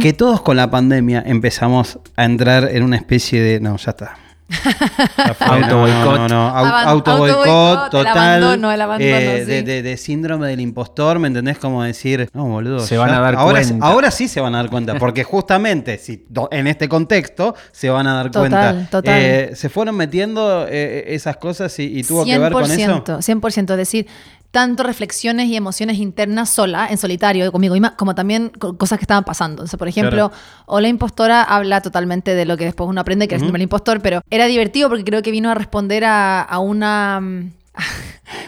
que 0.03 0.13
todos 0.13 0.43
con 0.43 0.59
la 0.59 0.71
pandemia 0.71 1.23
empezamos 1.27 1.99
a 2.17 2.27
entrar 2.27 2.69
en 2.71 2.83
una 2.83 2.97
especie 2.97 3.41
de. 3.41 3.61
No, 3.61 3.77
ya 3.79 3.93
está. 3.93 4.17
Ya 4.49 5.35
fue, 5.35 5.47
Auto 5.47 5.67
no, 5.69 5.81
boicot. 5.81 6.05
No, 6.05 6.17
no, 6.17 6.29
no. 6.29 6.49
Au- 6.49 6.65
Aban- 6.67 6.87
auto 6.89 7.11
auto 7.11 7.19
boicot 7.19 7.37
boicot, 7.47 7.85
el 7.85 7.91
total. 7.91 8.07
abandono, 8.43 8.73
el 8.73 8.81
abandono, 8.81 9.11
eh, 9.17 9.45
de, 9.45 9.59
sí. 9.59 9.63
de- 9.65 9.83
de 9.83 9.97
síndrome 9.97 10.49
del 10.49 10.61
impostor, 10.61 11.19
¿me 11.19 11.29
entendés? 11.29 11.59
Como 11.59 11.83
decir, 11.83 12.29
no, 12.33 12.47
boludo. 12.47 12.81
Se 12.81 12.97
van 12.97 13.11
a 13.11 13.21
dar 13.21 13.35
ahora, 13.37 13.61
cuenta. 13.63 13.87
Ahora 13.87 14.11
sí 14.11 14.27
se 14.27 14.41
van 14.41 14.55
a 14.55 14.59
dar 14.59 14.71
cuenta, 14.71 14.95
porque 14.99 15.23
justamente 15.25 15.99
si 15.99 16.27
en 16.51 16.67
este 16.67 16.89
contexto 16.89 17.55
se 17.73 17.91
van 17.91 18.07
a 18.07 18.15
dar 18.15 18.31
Total, 18.31 18.41
cuenta. 18.51 18.91
total. 18.91 19.15
Eh, 19.19 19.51
se 19.55 19.69
fueron 19.69 19.97
metiendo 19.97 20.67
eh, 20.69 21.05
esas 21.15 21.37
cosas 21.37 21.79
y, 21.79 21.99
y 21.99 22.03
tuvo 22.03 22.25
que 22.25 22.39
ver 22.39 22.53
con 22.53 22.65
eso. 22.65 23.05
100%, 23.05 23.71
es 23.73 23.77
decir, 23.77 24.07
tanto 24.51 24.83
reflexiones 24.83 25.47
y 25.49 25.57
emociones 25.57 25.99
internas 25.99 26.49
sola, 26.49 26.87
en 26.91 26.97
solitario, 26.99 27.53
conmigo 27.53 27.75
misma, 27.75 27.97
como 27.97 28.15
también 28.15 28.51
co- 28.59 28.77
cosas 28.79 28.99
que 28.99 29.05
estaban 29.05 29.25
pasando. 29.25 29.57
Entonces, 29.63 29.79
por 29.79 29.89
ejemplo, 29.89 30.31
Hola 30.67 30.89
Impostora 30.89 31.43
habla 31.43 31.81
totalmente 31.83 32.35
de 32.35 32.45
lo 32.47 32.57
que 32.57 32.65
después 32.65 32.89
uno 32.89 33.01
aprende, 33.01 33.29
que 33.29 33.35
es 33.35 33.39
el 33.39 33.41
síndrome 33.47 33.59
del 33.59 33.65
impostor, 33.65 34.01
pero 34.01 34.23
era 34.31 34.47
divertido 34.47 34.89
porque 34.89 35.05
creo 35.05 35.21
que 35.23 35.31
vino 35.31 35.51
a 35.51 35.55
responder 35.55 36.05
a, 36.05 36.41
a 36.43 36.59
una... 36.61 37.21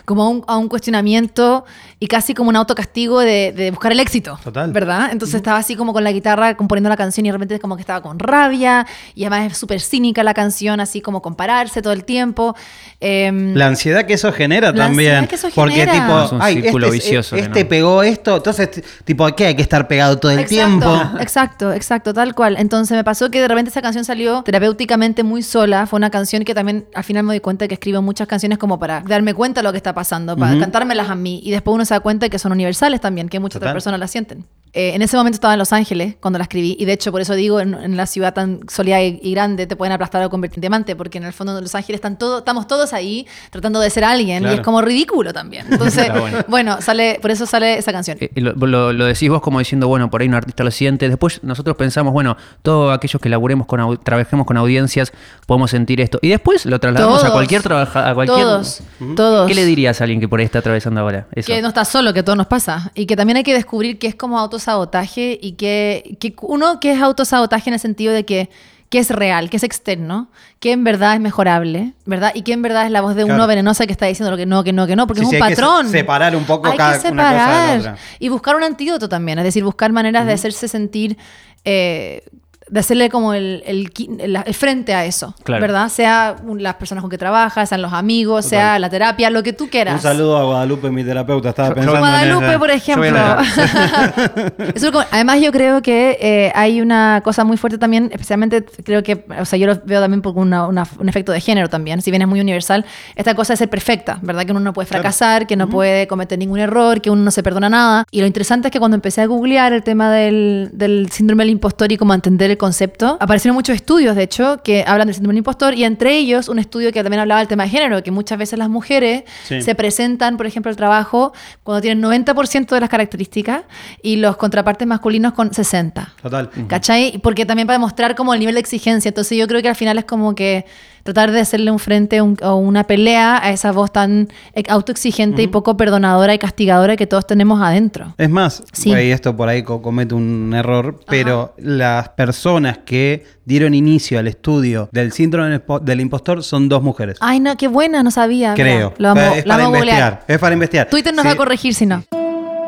como 0.05 0.23
a 0.25 0.29
un, 0.29 0.45
a 0.47 0.57
un 0.57 0.69
cuestionamiento 0.69 1.65
y 1.99 2.07
casi 2.07 2.35
como 2.35 2.49
un 2.51 2.57
autocastigo 2.57 3.21
de, 3.21 3.53
de 3.53 3.71
buscar 3.71 3.93
el 3.93 4.01
éxito. 4.01 4.39
Total. 4.43 4.73
¿Verdad? 4.73 5.09
Entonces 5.13 5.35
estaba 5.37 5.59
así 5.59 5.77
como 5.77 5.93
con 5.93 6.03
la 6.05 6.13
guitarra 6.13 6.57
componiendo 6.57 6.89
la 6.89 6.97
canción 6.97 7.27
y 7.27 7.29
de 7.29 7.33
repente 7.33 7.59
como 7.61 7.77
que 7.77 7.83
estaba 7.83 8.01
con 8.03 8.19
rabia 8.19 8.87
y 9.15 9.25
además 9.25 9.53
es 9.53 9.59
súper 9.59 9.81
cínica 9.81 10.23
la 10.25 10.35
canción, 10.35 10.81
así 10.81 11.01
como 11.01 11.21
compararse 11.23 11.83
todo 11.83 11.93
el 11.93 12.05
tiempo. 12.05 12.55
Em, 13.01 13.55
La 13.55 13.67
ansiedad 13.67 14.05
que 14.07 14.15
eso 14.15 14.33
genera 14.33 14.73
La 14.73 14.87
también. 14.87 15.27
que 15.27 15.35
eso 15.35 15.49
porque 15.55 15.75
genera. 15.75 15.93
tipo, 15.93 16.23
Es 16.25 16.33
un 16.33 16.43
ay, 16.43 16.63
círculo 16.63 16.87
este, 16.87 16.97
vicioso 16.99 17.37
que 17.37 17.43
Este 17.43 17.63
no. 17.65 17.69
pegó 17.69 18.03
esto, 18.03 18.37
entonces 18.37 18.71
tipo, 19.05 19.27
¿qué? 19.35 19.47
Hay 19.47 19.55
que 19.57 19.63
estar 19.63 19.87
pegado 19.89 20.19
todo 20.19 20.33
el 20.33 20.41
Exacto, 20.41 20.55
tiempo. 20.55 21.19
Exacto, 21.21 21.73
exacto, 21.73 22.15
tal 22.15 22.35
cual. 22.35 22.57
Entonces 22.59 22.97
me 22.97 23.05
pasó 23.05 23.31
que 23.31 23.41
de 23.41 23.49
repente 23.49 23.71
esa 23.71 23.83
canción 23.83 24.05
salió 24.05 24.43
terapéuticamente 24.43 25.23
muy 25.23 25.43
sola. 25.43 25.87
Fue 25.87 25.97
una 25.97 26.11
canción 26.11 26.45
que 26.45 26.55
también 26.55 26.87
al 26.95 27.05
final 27.05 27.25
me 27.25 27.35
di 27.35 27.41
cuenta 27.41 27.69
que 27.69 27.75
escribo 27.75 28.03
muchas 28.03 28.27
canciones 28.29 28.59
como 28.59 28.79
para 28.79 29.01
darme 29.01 29.35
cuenta 29.35 29.61
de 29.61 29.65
lo 29.71 29.73
que 29.73 29.79
está 29.79 29.95
pasando, 29.95 30.37
para 30.37 30.59
cantármelas 30.59 31.09
a 31.11 31.15
mí. 31.15 31.41
Y 31.43 31.51
después 31.51 31.75
uno 31.75 31.85
se 31.85 31.95
da 31.95 32.01
cuenta 32.01 32.27
de 32.27 32.31
que 32.31 32.39
son 32.39 32.53
universales 32.53 33.01
también, 33.01 33.29
que 33.29 33.41
muchas 33.41 33.57
otras 33.57 33.73
personas 33.73 33.99
las 34.01 34.11
sienten. 34.11 34.45
Eh, 34.73 34.93
en 34.95 35.03
ese 35.03 35.17
momento 35.17 35.35
estaba 35.35 35.55
en 35.55 35.59
Los 35.59 35.73
Ángeles 35.73 36.15
cuando 36.21 36.39
la 36.39 36.45
escribí. 36.45 36.77
Y 36.79 36.85
de 36.85 36.93
hecho, 36.93 37.11
por 37.11 37.21
eso 37.21 37.35
digo, 37.35 37.59
en, 37.59 37.75
en 37.75 37.97
la 37.97 38.07
ciudad 38.07 38.33
tan 38.35 38.61
soleada 38.69 39.03
y, 39.03 39.19
y 39.21 39.33
grande 39.33 39.67
te 39.67 39.75
pueden 39.75 39.91
aplastar 39.93 40.23
o 40.25 40.31
convertir 40.31 40.59
en 40.59 40.61
diamante, 40.61 40.95
porque 40.95 41.19
en 41.19 41.25
el 41.25 41.33
fondo 41.33 41.57
de 41.57 41.63
Los 41.63 41.75
Ángeles 41.75 41.97
están 41.99 42.17
todo, 42.17 42.39
estamos 42.39 42.69
todos 42.69 42.93
ahí 42.93 43.27
tratando 43.51 43.81
de 43.81 43.91
ser 43.91 44.05
alguien. 44.05 44.45
Y 44.45 44.47
es 44.47 44.61
como 44.61 44.81
ridículo 44.81 45.33
también. 45.33 45.67
Entonces, 45.71 46.13
bueno. 46.17 46.39
bueno, 46.47 46.81
sale, 46.83 47.19
por 47.21 47.33
eso 47.33 47.47
sale 47.47 47.79
esa 47.79 47.91
canción. 47.91 48.17
Eh, 48.21 48.31
lo, 48.37 48.53
lo- 48.55 48.93
lo 48.93 49.05
decís 49.07 49.29
vos 49.29 49.41
como 49.41 49.59
diciendo, 49.59 49.89
bueno, 49.89 50.09
por 50.09 50.21
ahí 50.21 50.29
un 50.29 50.35
artista 50.35 50.63
lo 50.63 50.71
siente. 50.71 51.09
Después 51.09 51.41
nosotros 51.43 51.77
pensamos, 51.77 52.13
bueno, 52.13 52.37
todos 52.63 52.95
aquellos 52.97 53.21
que 53.21 53.29
laburemos 53.29 53.67
con 53.67 53.99
trabajemos 54.05 54.47
con 54.47 54.57
audiencias, 54.57 55.13
podemos 55.47 55.73
sentir 55.73 56.01
esto. 56.01 56.21
Y 56.23 56.29
después 56.29 56.65
lo 56.65 56.79
trasladamos 56.79 57.25
a 57.25 57.33
cualquier 57.33 57.63
trabaja, 57.63 58.09
a 58.09 58.15
cualquier. 58.15 58.39
Todos, 58.41 58.83
todos. 59.17 59.49
¿Qué 59.49 59.55
le 59.61 59.67
dirías 59.67 60.01
a 60.01 60.05
alguien 60.05 60.21
que 60.21 60.29
por 60.29 60.41
ahí 60.41 60.47
está 60.47 60.59
atravesando 60.61 61.01
ahora? 61.01 61.27
Eso. 61.35 61.47
Que 61.47 61.61
no 61.63 61.69
está 61.69 61.85
solo, 61.85 62.13
que 62.13 62.23
todo 62.23 62.37
nos 62.37 62.47
pasa. 62.47 62.91
Y 62.95 63.07
que 63.07 63.17
también 63.17 63.37
hay 63.37 63.43
que 63.45 63.55
descubrir 63.55 63.99
que 63.99 64.07
es 64.09 64.15
como 64.15 64.39
autosabotaje 64.39 65.39
y 65.41 65.53
que, 65.53 66.17
que 66.21 66.35
uno 66.43 66.81
que 66.81 66.93
es 66.93 67.01
autosabotaje 67.03 67.71
en 67.71 67.75
el 67.75 67.81
sentido 67.81 68.13
de 68.13 68.25
que, 68.25 68.51
que 68.89 68.99
es 68.99 69.11
real, 69.11 69.51
que 69.51 69.57
es 69.59 69.63
externo, 69.63 70.31
que 70.59 70.73
en 70.73 70.83
verdad 70.83 71.15
es 71.15 71.21
mejorable, 71.21 71.93
¿verdad? 72.07 72.33
Y 72.35 72.43
que 72.43 72.53
en 72.53 72.63
verdad 72.63 72.87
es 72.87 72.91
la 72.91 73.01
voz 73.03 73.15
de 73.15 73.23
uno 73.25 73.47
venenosa 73.47 73.87
que 73.87 73.93
está 73.93 74.07
diciendo 74.07 74.31
lo 74.33 74.37
que 74.37 74.47
no, 74.47 74.65
que 74.65 74.73
no, 74.73 74.87
que 74.89 74.97
no, 74.97 75.07
porque 75.07 75.21
Sí, 75.21 75.27
es 75.27 75.31
sí, 75.31 75.37
un 75.37 75.43
que 75.43 75.55
patrón. 75.55 75.89
separar 75.91 76.35
un 76.35 76.45
poco 76.45 76.67
hay 76.69 76.77
cada- 76.77 77.01
que 77.01 77.09
una 77.09 77.23
cosa 77.23 77.33
de 77.33 77.39
la 77.39 77.45
separar 77.45 77.79
otra. 77.79 77.97
y 78.19 78.29
buscar 78.29 78.57
un 78.57 78.65
antídoto 78.65 79.09
también, 79.09 79.39
es 79.39 79.45
decir, 79.45 79.63
buscar 79.63 79.93
maneras 79.93 80.27
de 80.27 80.33
hacerse 80.33 80.67
sentir... 80.67 81.17
eh, 81.65 82.23
de 82.71 82.81
hacerle 82.81 83.09
como 83.11 83.35
el, 83.35 83.63
el 83.67 83.91
el- 84.21 84.37
el 84.47 84.55
frente 84.55 84.95
a 84.95 85.05
eso, 85.05 85.35
Claro. 85.43 85.61
¿verdad? 85.61 85.89
Sea 85.89 86.37
un- 86.47 86.63
las 86.63 86.75
personas 86.77 87.03
con 87.03 87.11
que 87.11 87.19
trabajas, 87.19 87.69
sean 87.69 87.83
los 87.83 87.93
amigos, 87.93 88.45
sea 88.47 88.79
la 88.79 88.89
terapia, 88.89 89.29
lo 89.31 89.43
que 89.43 89.53
tú 89.53 89.69
quieras. 89.69 89.95
Un 89.97 90.01
saludo 90.01 90.37
a 90.39 90.45
Guadalupe, 90.45 90.91
mi 90.91 91.05
terapeuta. 91.05 91.51
Estaba 91.51 91.75
pensando 91.75 91.97
en 91.97 92.01
Guadalupe, 92.01 92.47
ella. 92.47 92.59
por 92.59 92.71
ejemplo. 92.71 93.11
Eso 94.75 94.91
además, 95.11 95.41
yo 95.41 95.53
creo 95.53 95.83
que 95.83 96.17
eh, 96.21 96.53
hay 96.55 96.81
una 96.81 97.21
cosa 97.25 97.45
muy 97.45 97.57
fuerte 97.57 97.79
también, 97.79 98.11
especialmente 98.13 98.65
creo 98.85 99.03
que, 99.03 99.25
o 99.39 99.45
sea, 99.45 99.59
yo 99.59 99.67
lo 99.67 99.81
veo 99.85 100.01
también 100.01 100.23
por 100.23 100.37
una- 100.37 100.67
una- 100.67 100.87
un 100.99 101.09
efecto 101.09 101.33
de 101.33 101.41
género 101.41 101.69
también, 101.69 102.03
si 102.03 102.11
bien 102.11 102.23
es 102.23 102.29
muy 102.29 102.41
universal, 102.41 102.85
esta 103.17 103.35
cosa 103.35 103.53
de 103.55 103.57
ser 103.59 103.71
perfecta, 103.71 104.19
¿verdad? 104.23 104.45
Que 104.45 104.53
uno 104.53 104.61
no 104.61 104.73
puede 104.73 104.87
fracasar, 104.87 105.47
que 105.47 105.57
no 105.57 105.69
puede 105.69 106.07
cometer 106.07 106.39
ningún 106.39 106.59
error, 106.59 107.01
que 107.01 107.11
uno 107.11 107.23
no 107.23 107.31
se 107.31 107.43
perdona 107.43 107.69
nada. 107.69 108.05
Y 108.11 108.21
lo 108.21 108.27
interesante 108.27 108.69
es 108.69 108.73
que 108.73 108.79
cuando 108.79 108.95
empecé 108.95 109.23
a 109.23 109.27
googlear 109.27 109.73
el 109.73 109.83
tema 109.83 110.11
del, 110.13 110.71
del 110.73 111.11
síndrome 111.11 111.43
del 111.45 111.51
impostor 111.51 111.91
y 111.93 111.97
como 111.97 112.13
a 112.13 112.17
entender 112.17 112.57
concepto. 112.61 113.17
Aparecieron 113.21 113.55
muchos 113.57 113.75
estudios, 113.75 114.15
de 114.15 114.23
hecho, 114.23 114.61
que 114.63 114.85
hablan 114.87 115.09
del 115.09 115.15
síndrome 115.15 115.33
del 115.33 115.39
impostor 115.39 115.75
y 115.75 115.83
entre 115.85 116.17
ellos 116.17 116.49
un 116.49 116.59
estudio 116.59 116.93
que 116.93 117.03
también 117.03 117.21
hablaba 117.21 117.41
del 117.41 117.49
tema 117.49 117.65
de 117.65 117.71
género, 117.71 118.03
que 118.03 118.11
muchas 118.11 118.39
veces 118.39 118.59
las 118.59 118.69
mujeres 118.69 119.25
Sí. 119.49 119.63
se 119.63 119.75
presentan, 119.75 120.37
por 120.37 120.47
ejemplo, 120.47 120.69
al 120.71 120.77
trabajo 120.77 121.33
cuando 121.65 121.81
tienen 121.81 122.01
90% 122.05 122.75
de 122.75 122.81
las 122.81 122.91
características 122.91 123.63
y 124.03 124.17
los 124.17 124.37
contrapartes 124.37 124.87
masculinos 124.87 125.33
con 125.33 125.51
60%. 125.51 126.07
Total. 126.23 126.51
¿Cachai? 126.69 127.19
Porque 127.23 127.47
también 127.47 127.67
para 127.67 127.79
demostrar 127.79 128.15
como 128.15 128.35
el 128.35 128.41
nivel 128.41 128.55
de 128.55 128.61
exigencia. 128.61 129.09
Entonces 129.09 129.37
yo 129.39 129.47
creo 129.49 129.63
que 129.63 129.69
al 129.71 129.77
final 129.77 129.97
es 129.99 130.05
como 130.05 130.35
que 130.35 130.67
tratar 131.03 131.31
de 131.31 131.41
hacerle 131.41 131.71
un 131.71 131.79
frente 131.79 132.21
un- 132.23 132.37
o 132.43 132.57
una 132.57 132.85
pelea 132.85 133.39
a 133.43 133.51
esa 133.51 133.73
voz 133.73 133.93
tan 133.93 134.29
autoexigente 134.69 135.43
y 135.43 135.47
poco 135.47 135.77
perdonadora 135.77 136.35
y 136.35 136.39
castigadora 136.39 136.97
que 136.97 137.07
todos 137.07 137.27
tenemos 137.27 137.61
adentro. 137.63 138.15
Es 138.19 138.31
más, 138.31 138.63
Sí. 138.73 138.93
esto 138.93 139.37
por 139.37 139.49
ahí 139.49 139.63
co- 139.63 139.83
comete 139.83 140.15
un 140.15 140.53
error, 140.55 141.01
pero 141.07 141.55
las 141.59 142.09
personas 142.11 142.79
que 142.79 143.25
dieron 143.45 143.75
inicio 143.75 144.19
al 144.19 144.29
estudio 144.29 144.89
del 144.93 145.13
síndrome 145.13 145.51
del 145.51 145.61
impo- 145.65 145.81
del 145.81 146.01
impostor 146.01 146.43
son 146.45 146.69
dos 146.69 146.83
mujeres. 146.83 147.17
Ay, 147.21 147.41
no, 147.41 147.57
qué 147.57 147.69
buena, 147.69 148.03
no 148.03 148.11
sabía. 148.11 148.55
Creo. 148.55 148.95
Mira, 148.99 149.15
Lo 149.15 149.15
vamos, 149.15 149.37
es 149.39 149.45
para 149.45 149.65
investigar. 149.65 150.25
Es 150.29 150.39
para 150.39 150.53
investigar. 150.55 150.89
Twitter 150.89 151.15
nos 151.15 151.23
Sí. 151.23 151.29
va 151.29 151.33
a 151.35 151.37
corregir 151.37 151.75
si 151.75 151.87
no. 151.87 152.05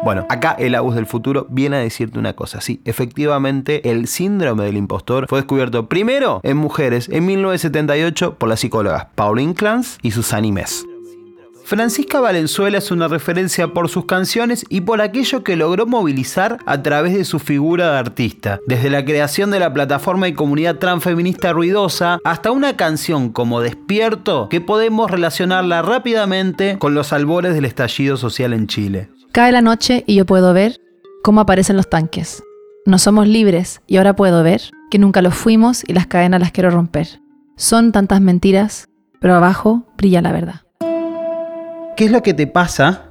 Bueno, 0.05 0.27
acá 0.29 0.57
el 0.59 0.75
Agus 0.75 0.97
del 0.97 1.07
futuro 1.07 1.47
viene 1.49 1.77
a 1.77 1.81
decirte 1.81 2.19
una 2.19 2.33
cosa. 2.33 2.61
Sí, 2.61 2.81
efectivamente, 2.85 3.89
el 3.89 4.09
síndrome 4.09 4.65
del 4.65 4.77
impostor 4.77 5.27
fue 5.29 5.39
descubierto 5.39 5.89
primero 5.89 6.41
en 6.43 6.57
mujeres 6.57 7.09
en 7.09 7.25
1978 7.25 8.35
por 8.35 8.49
las 8.49 8.59
psicólogas 8.59 9.07
Pauline 9.15 9.55
Clance 9.55 9.99
y 10.03 10.11
Susan 10.11 10.45
Imes. 10.45 10.85
Francisca 11.65 12.21
Valenzuela 12.21 12.79
es 12.79 12.91
una 12.91 13.07
referencia 13.07 13.69
por 13.69 13.89
sus 13.89 14.05
canciones 14.07 14.65
y 14.69 14.81
por 14.81 15.01
aquello 15.01 15.45
que 15.45 15.55
logró 15.55 15.87
movilizar 15.87 16.59
a 16.67 16.83
través 16.83 17.15
de 17.15 17.25
su 17.25 17.39
figura 17.39 17.93
de 17.93 17.99
artista, 17.99 18.59
desde 18.67 18.91
la 18.91 19.05
creación 19.05 19.53
de 19.53 19.61
la 19.61 19.73
plataforma 19.73 20.27
y 20.27 20.35
comunidad 20.35 20.79
transfeminista 20.79 21.53
ruidosa 21.53 22.19
hasta 22.25 22.51
una 22.51 22.77
canción 22.77 23.31
como 23.31 23.61
Despierto 23.61 24.49
que 24.49 24.61
podemos 24.61 25.13
relacionarla 25.13 25.83
rápidamente 25.83 26.77
con 26.81 26.95
los 26.95 27.13
albores 27.13 27.55
del 27.55 27.65
estallido 27.65 28.17
social 28.17 28.53
en 28.53 28.67
Chile. 28.67 29.12
Cae 29.33 29.51
la 29.51 29.63
noche 29.63 30.05
y 30.07 30.17
yo 30.17 30.27
puedo 30.27 30.53
ver 30.53 30.79
cómo 31.23 31.41
aparecen 31.41 31.79
los 31.79 31.89
tanques. 31.89 32.43
No 32.85 32.99
somos 32.99 33.27
libres 33.27 33.81
y 33.87 33.97
ahora 33.97 34.15
puedo 34.15 34.43
ver 34.43 34.61
que 34.91 34.99
nunca 34.99 35.23
lo 35.23 35.31
fuimos 35.31 35.85
y 35.89 35.95
las 35.95 36.07
cadenas 36.07 36.39
las 36.39 36.53
quiero 36.53 36.69
romper. 36.69 37.23
Son 37.57 37.93
tantas 37.93 38.21
mentiras, 38.21 38.91
pero 39.23 39.35
abajo 39.35 39.87
brilla 39.97 40.21
la 40.21 40.33
verdad. 40.33 40.61
¿Qué 41.97 42.05
es 42.05 42.11
lo 42.11 42.23
que 42.23 42.35
te 42.35 42.47
pasa 42.47 43.05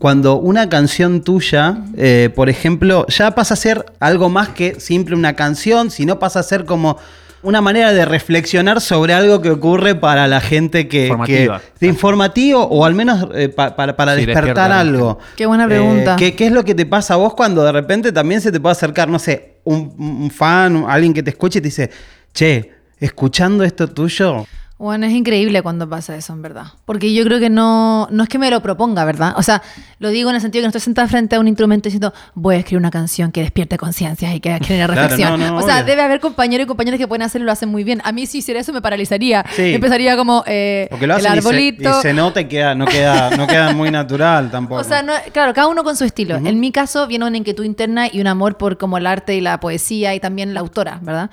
cuando 0.00 0.40
una 0.40 0.68
canción 0.68 1.22
tuya, 1.22 1.84
eh, 1.96 2.32
por 2.34 2.48
ejemplo, 2.48 3.06
ya 3.06 3.36
pasa 3.36 3.54
a 3.54 3.56
ser 3.56 3.84
algo 4.00 4.28
más 4.28 4.48
que 4.48 4.80
simple 4.80 5.14
una 5.14 5.36
canción, 5.36 5.92
sino 5.92 6.18
pasa 6.18 6.40
a 6.40 6.42
ser 6.42 6.64
como 6.64 6.98
una 7.42 7.60
manera 7.60 7.92
de 7.92 8.04
reflexionar 8.04 8.80
sobre 8.80 9.14
algo 9.14 9.40
que 9.40 9.50
ocurre 9.50 9.94
para 9.94 10.28
la 10.28 10.40
gente 10.40 10.88
que... 10.88 11.14
Que- 11.26 11.50
de 11.80 11.86
informativo 11.86 12.62
o 12.64 12.84
al 12.84 12.94
menos 12.94 13.26
eh, 13.34 13.48
pa- 13.48 13.74
para, 13.76 13.96
para 13.96 14.14
Sí, 14.16 14.26
despertar 14.26 14.44
despierta. 14.54 14.80
algo. 14.80 15.18
Qué 15.36 15.46
buena 15.46 15.66
pregunta. 15.66 16.14
Eh, 16.14 16.16
¿qué, 16.18 16.34
qué 16.36 16.46
es 16.46 16.52
lo 16.52 16.64
que 16.64 16.74
te 16.74 16.84
pasa 16.86 17.14
a 17.14 17.16
vos 17.16 17.34
cuando 17.34 17.64
de 17.64 17.72
repente 17.72 18.12
también 18.12 18.40
se 18.40 18.52
te 18.52 18.60
puede 18.60 18.72
acercar, 18.72 19.08
no 19.08 19.18
sé, 19.18 19.58
un, 19.64 19.94
un 19.98 20.30
fan, 20.30 20.84
alguien 20.88 21.14
que 21.14 21.22
te 21.22 21.30
escuche 21.30 21.58
y 21.60 21.62
te 21.62 21.68
dice, 21.68 21.90
che, 22.34 22.72
escuchando 22.98 23.64
esto 23.64 23.88
tuyo, 23.88 24.46
Bueno, 24.80 25.04
es 25.04 25.12
increíble 25.12 25.60
cuando 25.60 25.86
pasa 25.86 26.16
eso, 26.16 26.32
en 26.32 26.40
verdad. 26.40 26.64
Porque 26.86 27.12
yo 27.12 27.22
creo 27.24 27.38
que 27.38 27.50
no, 27.50 28.08
no 28.10 28.22
es 28.22 28.30
que 28.30 28.38
me 28.38 28.50
lo 28.50 28.62
proponga, 28.62 29.04
¿verdad? 29.04 29.34
O 29.36 29.42
sea, 29.42 29.60
lo 29.98 30.08
digo 30.08 30.30
en 30.30 30.36
el 30.36 30.40
sentido 30.40 30.62
que 30.62 30.66
no 30.66 30.68
estoy 30.70 30.80
sentada 30.80 31.06
frente 31.06 31.36
a 31.36 31.40
un 31.40 31.46
instrumento 31.48 31.88
diciendo, 31.88 32.14
voy 32.34 32.54
a 32.54 32.58
escribir 32.60 32.78
una 32.78 32.90
canción 32.90 33.30
que 33.30 33.42
despierte 33.42 33.76
conciencias 33.76 34.34
y 34.34 34.40
que 34.40 34.48
genere 34.64 34.86
Claro, 34.86 34.94
reflexión. 35.08 35.38
no, 35.38 35.50
no, 35.50 35.56
o 35.58 35.62
sea, 35.62 35.76
obvio. 35.76 35.84
debe 35.84 36.00
haber 36.02 36.20
compañeros 36.20 36.64
y 36.64 36.66
compañeras 36.66 36.98
que 36.98 37.06
pueden 37.06 37.20
hacerlo 37.20 37.44
y 37.44 37.46
lo 37.46 37.52
hacen 37.52 37.68
muy 37.68 37.84
bien. 37.84 38.00
A 38.04 38.12
mí 38.12 38.24
si 38.24 38.38
hiciera 38.38 38.58
eso 38.58 38.72
me 38.72 38.80
paralizaría. 38.80 39.44
Sí. 39.54 39.74
Empezaría 39.74 40.16
como 40.16 40.44
eh, 40.46 40.88
lo 40.90 40.96
el 41.04 41.10
hacen 41.10 41.20
y 41.20 41.22
se- 41.24 41.28
arbolito. 41.48 41.98
y 41.98 42.02
se, 42.02 42.14
nota 42.14 42.40
y 42.40 42.46
queda, 42.46 42.74
no, 42.74 42.86
queda, 42.86 43.36
no 43.36 43.46
queda 43.46 43.72
muy 43.74 43.90
natural 43.90 44.50
tampoco. 44.50 44.80
O 44.80 44.84
sea, 44.84 45.02
no- 45.02 45.12
claro, 45.34 45.52
cada 45.52 45.66
uno 45.68 45.84
con 45.84 45.94
su 45.94 46.04
estilo. 46.04 46.36
En 46.36 46.58
mi 46.58 46.72
caso 46.72 47.06
viene 47.06 47.26
una 47.26 47.36
inquietud 47.36 47.64
interna 47.64 48.08
y 48.10 48.18
un 48.22 48.26
amor 48.28 48.56
por 48.56 48.78
como 48.78 48.96
el 48.96 49.06
arte 49.06 49.36
y 49.36 49.42
la 49.42 49.60
poesía 49.60 50.14
y 50.14 50.20
también 50.20 50.54
la 50.54 50.60
autora, 50.60 51.00
¿verdad? 51.02 51.28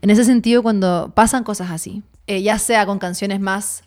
En 0.00 0.10
ese 0.10 0.22
sentido, 0.24 0.62
cuando 0.62 1.10
pasan 1.16 1.42
cosas 1.42 1.72
así, 1.72 2.04
eh, 2.26 2.42
ya 2.42 2.58
sea 2.58 2.86
con 2.86 2.98
canciones 2.98 3.40
más 3.40 3.82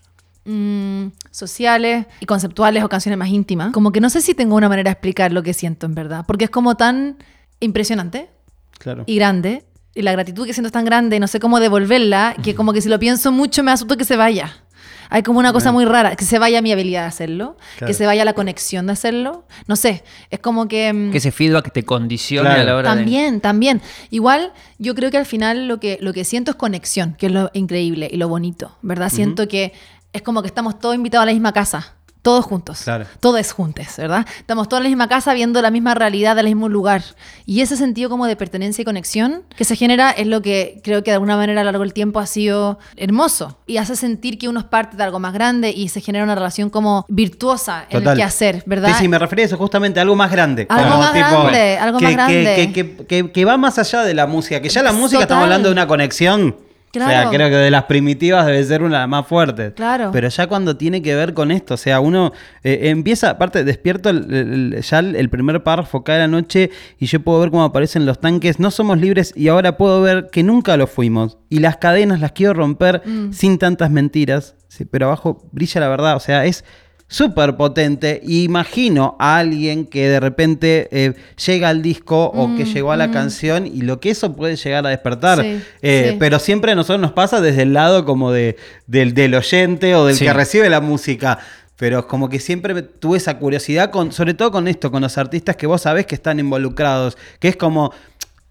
mm, 0.46 1.08
sociales 1.32 2.06
y 2.20 2.26
conceptuales 2.26 2.84
o 2.84 2.90
canciones 2.90 3.18
más 3.18 3.30
íntimas, 3.30 3.72
como 3.72 3.92
que 3.92 4.02
no 4.02 4.10
sé 4.10 4.22
si 4.22 4.34
tengo 4.34 4.56
una 4.56 4.70
manera 4.70 4.90
de 4.90 4.94
explicar 4.94 5.32
lo 5.32 5.44
que 5.44 5.54
siento 5.54 5.86
en 5.86 5.96
verdad, 5.96 6.26
porque 6.28 6.46
es 6.46 6.52
como 6.52 6.76
tan 6.76 7.18
impresionante 7.60 8.30
claro. 8.78 9.04
y 9.06 9.16
grande. 9.16 9.66
Y 9.98 10.02
la 10.02 10.12
gratitud 10.12 10.46
que 10.46 10.54
siento 10.54 10.68
es 10.68 10.74
tan 10.74 10.84
grande 10.84 11.22
no 11.22 11.28
sé 11.28 11.40
cómo 11.40 11.62
devolverla, 11.62 12.36
que 12.44 12.54
como 12.54 12.74
que 12.74 12.82
si 12.82 12.90
lo 12.90 13.00
pienso 13.00 13.32
mucho 13.32 13.64
me 13.64 13.72
asusto 13.72 13.96
que 13.96 14.04
se 14.04 14.18
vaya. 14.18 14.65
Hay 15.10 15.24
como 15.24 15.40
una 15.40 15.54
cosa 15.54 15.72
muy 15.72 15.86
rara, 15.86 16.16
que 16.16 16.26
se 16.26 16.40
vaya 16.40 16.62
mi 16.62 16.72
habilidad 16.72 17.02
de 17.02 17.08
hacerlo, 17.08 17.58
Claro. 17.78 17.88
que 17.88 17.94
se 17.94 18.06
vaya 18.06 18.26
la 18.26 18.34
conexión 18.34 18.86
de 18.88 18.94
hacerlo. 18.94 19.46
No 19.68 19.76
sé, 19.76 20.04
es 20.30 20.40
como 20.40 20.68
que... 20.68 20.92
mm, 20.94 21.12
Que 21.12 21.18
ese 21.20 21.32
feedback 21.32 21.72
te 21.72 21.84
condicione 21.84 22.48
Claro. 22.50 22.62
a 22.62 22.64
la 22.66 22.76
hora 22.76 22.90
de... 22.92 22.96
también, 22.98 23.42
también. 23.42 23.82
Igual, 24.10 24.54
yo 24.78 24.96
creo 24.96 25.12
que 25.12 25.18
al 25.18 25.26
final 25.26 25.68
lo 25.68 25.80
que, 25.80 25.98
lo 26.02 26.14
que 26.14 26.24
siento 26.26 26.52
es 26.52 26.58
conexión, 26.58 27.16
que 27.18 27.28
es 27.28 27.32
lo 27.32 27.50
increíble 27.54 28.10
y 28.12 28.18
lo 28.18 28.28
bonito, 28.28 28.78
¿verdad? 28.82 29.10
Siento 29.10 29.48
que 29.48 29.74
es 30.14 30.22
como 30.22 30.42
que 30.42 30.48
estamos 30.48 30.80
todos 30.80 30.96
invitados 30.96 31.24
a 31.24 31.26
la 31.28 31.34
misma 31.34 31.52
casa. 31.54 31.96
Todos 32.26 32.44
juntos. 32.44 32.82
Claro. 32.84 33.06
Todos 33.20 33.52
juntos, 33.52 33.86
¿verdad? 33.98 34.26
Estamos 34.40 34.68
todos 34.68 34.80
en 34.80 34.86
la 34.86 34.90
misma 34.90 35.08
casa 35.08 35.32
viendo 35.36 35.62
la 35.62 35.70
misma 35.70 35.94
realidad 35.94 36.36
del 36.36 36.48
mismo 36.48 36.68
lugar. 36.70 37.04
Y 37.46 37.62
ese 37.62 37.78
sentido 37.78 38.10
como 38.10 38.26
de 38.26 38.36
pertenencia 38.36 38.82
y 38.82 38.86
conexión 38.86 39.44
que 39.56 39.64
se 39.64 39.76
genera 39.76 40.10
es 40.10 40.26
lo 40.26 40.42
que 40.42 40.82
creo 40.84 41.04
que 41.04 41.12
de 41.12 41.16
alguna 41.16 41.38
manera 41.38 41.62
a 41.62 41.64
lo 41.64 41.70
largo 41.72 41.84
del 41.84 41.94
tiempo 41.94 42.20
ha 42.20 42.26
sido 42.26 42.80
hermoso. 42.98 43.60
Y 43.68 43.78
hace 43.78 43.96
sentir 43.96 44.40
que 44.40 44.50
uno 44.50 44.60
es 44.62 44.66
parte 44.66 44.98
de 44.98 45.04
algo 45.04 45.20
más 45.20 45.34
grande 45.34 45.70
y 45.70 45.90
se 45.90 46.02
genera 46.02 46.24
una 46.24 46.34
relación 46.34 46.72
como 46.72 47.06
virtuosa 47.10 47.86
en 47.92 48.08
el 48.08 48.16
que 48.18 48.24
hacer, 48.24 48.64
¿verdad? 48.66 48.90
Sí, 48.90 48.96
sí, 49.04 49.08
me 49.08 49.20
refería 49.20 49.46
a 49.46 49.48
eso 49.48 49.58
justamente, 49.58 50.00
algo 50.00 50.16
más 50.16 50.32
grande. 50.32 50.66
Algo 50.68 50.90
como 50.90 51.04
más 51.04 51.14
grande, 51.14 51.78
algo 51.78 52.00
que, 52.00 52.06
más 52.06 52.14
grande. 52.14 52.56
Que, 52.56 52.74
que- 52.74 53.06
que- 53.06 53.32
que 53.32 53.46
va 53.46 53.56
más 53.58 53.78
allá 53.78 54.02
de 54.02 54.16
la 54.16 54.26
música, 54.26 54.60
que 54.62 54.70
ya 54.70 54.82
la 54.82 54.92
música 54.94 55.20
Total. 55.20 55.22
estamos 55.24 55.44
hablando 55.44 55.70
de 55.70 55.74
una 55.74 55.86
conexión. 55.88 56.56
O 57.04 57.08
sea, 57.08 57.30
creo 57.30 57.50
que 57.50 57.56
de 57.56 57.72
las 57.72 57.84
primitivas 57.86 58.46
debe 58.46 58.64
ser 58.64 58.82
una 58.84 58.98
de 58.98 59.00
las 59.02 59.10
más 59.10 59.28
fuertes. 59.28 59.74
Claro. 59.74 60.10
Pero 60.12 60.28
ya 60.30 60.48
cuando 60.48 60.78
tiene 60.78 61.02
que 61.02 61.16
ver 61.16 61.34
con 61.34 61.52
esto, 61.52 61.74
o 61.74 61.78
sea, 61.78 62.00
uno 62.00 62.32
eh, 62.64 62.90
empieza, 62.90 63.30
aparte, 63.32 63.64
despierto 63.64 64.10
el- 64.10 64.34
el- 64.34 64.82
ya 64.82 65.00
el, 65.00 65.16
el 65.16 65.30
primer 65.30 65.64
párrafo 65.64 66.04
cae 66.04 66.20
la 66.20 66.28
noche 66.28 66.70
y 67.00 67.06
yo 67.08 67.20
puedo 67.22 67.40
ver 67.40 67.52
cómo 67.52 67.64
aparecen 67.64 68.06
los 68.06 68.20
tanques. 68.20 68.60
No 68.60 68.72
somos 68.72 69.00
libres 69.00 69.34
y 69.36 69.48
ahora 69.48 69.78
puedo 69.78 70.02
ver 70.02 70.30
que 70.32 70.44
nunca 70.44 70.78
lo 70.78 70.88
fuimos. 70.88 71.38
Y 71.50 71.60
las 71.60 71.78
cadenas 71.78 72.20
las 72.20 72.32
quiero 72.32 72.54
romper 72.54 73.02
Mm. 73.06 73.32
sin 73.34 73.58
tantas 73.58 73.92
mentiras. 73.92 74.56
Sí, 74.68 74.84
pero 74.86 75.06
abajo 75.08 75.48
brilla 75.52 75.80
la 75.82 75.88
verdad. 75.90 76.16
O 76.16 76.20
sea, 76.20 76.46
es 76.46 76.66
súper 77.16 77.56
potente. 77.56 78.20
Imagino 78.26 79.16
a 79.20 79.38
alguien 79.38 79.86
que 79.86 80.10
de 80.10 80.20
repente 80.20 80.90
eh, 80.92 81.14
llega 81.46 81.70
al 81.70 81.82
disco 81.82 82.26
o 82.34 82.48
Mm, 82.48 82.58
que 82.58 82.66
llegó 82.66 82.92
a 82.92 82.98
la 82.98 83.12
canción 83.12 83.66
y 83.68 83.82
lo 83.82 84.00
que 84.00 84.10
eso 84.10 84.36
puede 84.36 84.56
llegar 84.58 84.86
a 84.86 84.90
despertar. 84.90 85.42
Sí, 85.42 85.62
Eh, 85.82 86.10
sí. 86.12 86.16
Pero 86.20 86.40
siempre 86.40 86.74
a 86.74 86.76
nosotros 86.76 87.00
nos 87.02 87.14
pasa 87.14 87.40
desde 87.42 87.62
el 87.62 87.74
lado 87.74 88.04
como 88.06 88.32
de, 88.32 88.58
del, 88.88 89.14
del 89.14 89.34
oyente 89.36 89.96
o 89.96 90.06
del 90.06 90.16
Sí. 90.16 90.26
que 90.26 90.34
recibe 90.34 90.70
la 90.70 90.82
música. 90.82 91.40
Pero 91.78 92.08
como 92.08 92.30
que 92.30 92.40
siempre 92.40 92.82
tuve 92.84 93.18
esa 93.18 93.38
curiosidad, 93.38 93.92
con, 93.92 94.14
sobre 94.14 94.34
todo 94.34 94.50
con 94.52 94.68
esto, 94.70 94.92
con 94.92 95.02
los 95.02 95.18
artistas 95.18 95.58
que 95.58 95.68
vos 95.68 95.82
sabés 95.82 96.06
que 96.06 96.16
están 96.16 96.40
involucrados. 96.40 97.18
Que 97.40 97.50
es 97.50 97.56
como. 97.58 97.92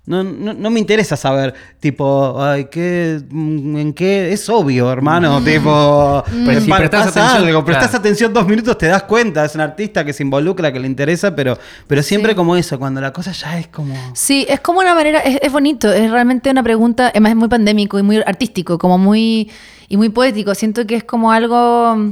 No, 0.06 0.22
no, 0.22 0.52
no 0.52 0.68
me 0.70 0.80
interesa 0.80 1.16
saber, 1.16 1.54
tipo, 1.80 2.36
ay, 2.42 2.66
¿qué, 2.70 3.22
mm, 3.30 3.76
¿en 3.78 3.92
qué? 3.94 4.32
Es 4.34 4.50
obvio, 4.50 4.92
hermano, 4.92 5.40
tipo, 5.42 6.22
Pero 6.44 6.60
si 6.60 6.70
prestás 6.70 7.06
atención, 7.06 7.44
algo, 7.48 7.64
prestás 7.64 7.88
claro. 7.88 8.00
atención 8.00 8.32
dos 8.34 8.46
minutos, 8.46 8.76
te 8.76 8.86
das 8.86 9.04
cuenta, 9.04 9.46
es 9.46 9.54
un 9.54 9.62
artista 9.62 10.04
que 10.04 10.12
se 10.12 10.22
involucra, 10.22 10.70
que 10.70 10.78
le 10.78 10.88
interesa, 10.88 11.34
pero, 11.34 11.56
pero 11.86 12.02
siempre 12.02 12.32
Sí. 12.32 12.36
como 12.36 12.54
eso, 12.54 12.78
cuando 12.78 13.00
la 13.00 13.14
cosa 13.14 13.32
ya 13.32 13.58
es 13.58 13.68
como... 13.68 13.94
Sí, 14.12 14.44
es 14.46 14.60
como 14.60 14.80
una 14.80 14.94
manera, 14.94 15.20
es, 15.20 15.38
es 15.40 15.50
bonito, 15.50 15.90
es 15.90 16.10
realmente 16.10 16.50
una 16.50 16.62
pregunta, 16.62 17.08
además 17.08 17.30
es 17.30 17.36
muy 17.36 17.48
pandémico 17.48 17.98
y 17.98 18.02
muy 18.02 18.18
artístico, 18.26 18.76
como 18.76 18.98
muy, 18.98 19.50
y 19.88 19.96
muy 19.96 20.10
poético. 20.10 20.54
Siento 20.54 20.86
que 20.86 20.96
es 20.96 21.04
como 21.04 21.32
algo, 21.32 21.96
mm, 21.96 22.10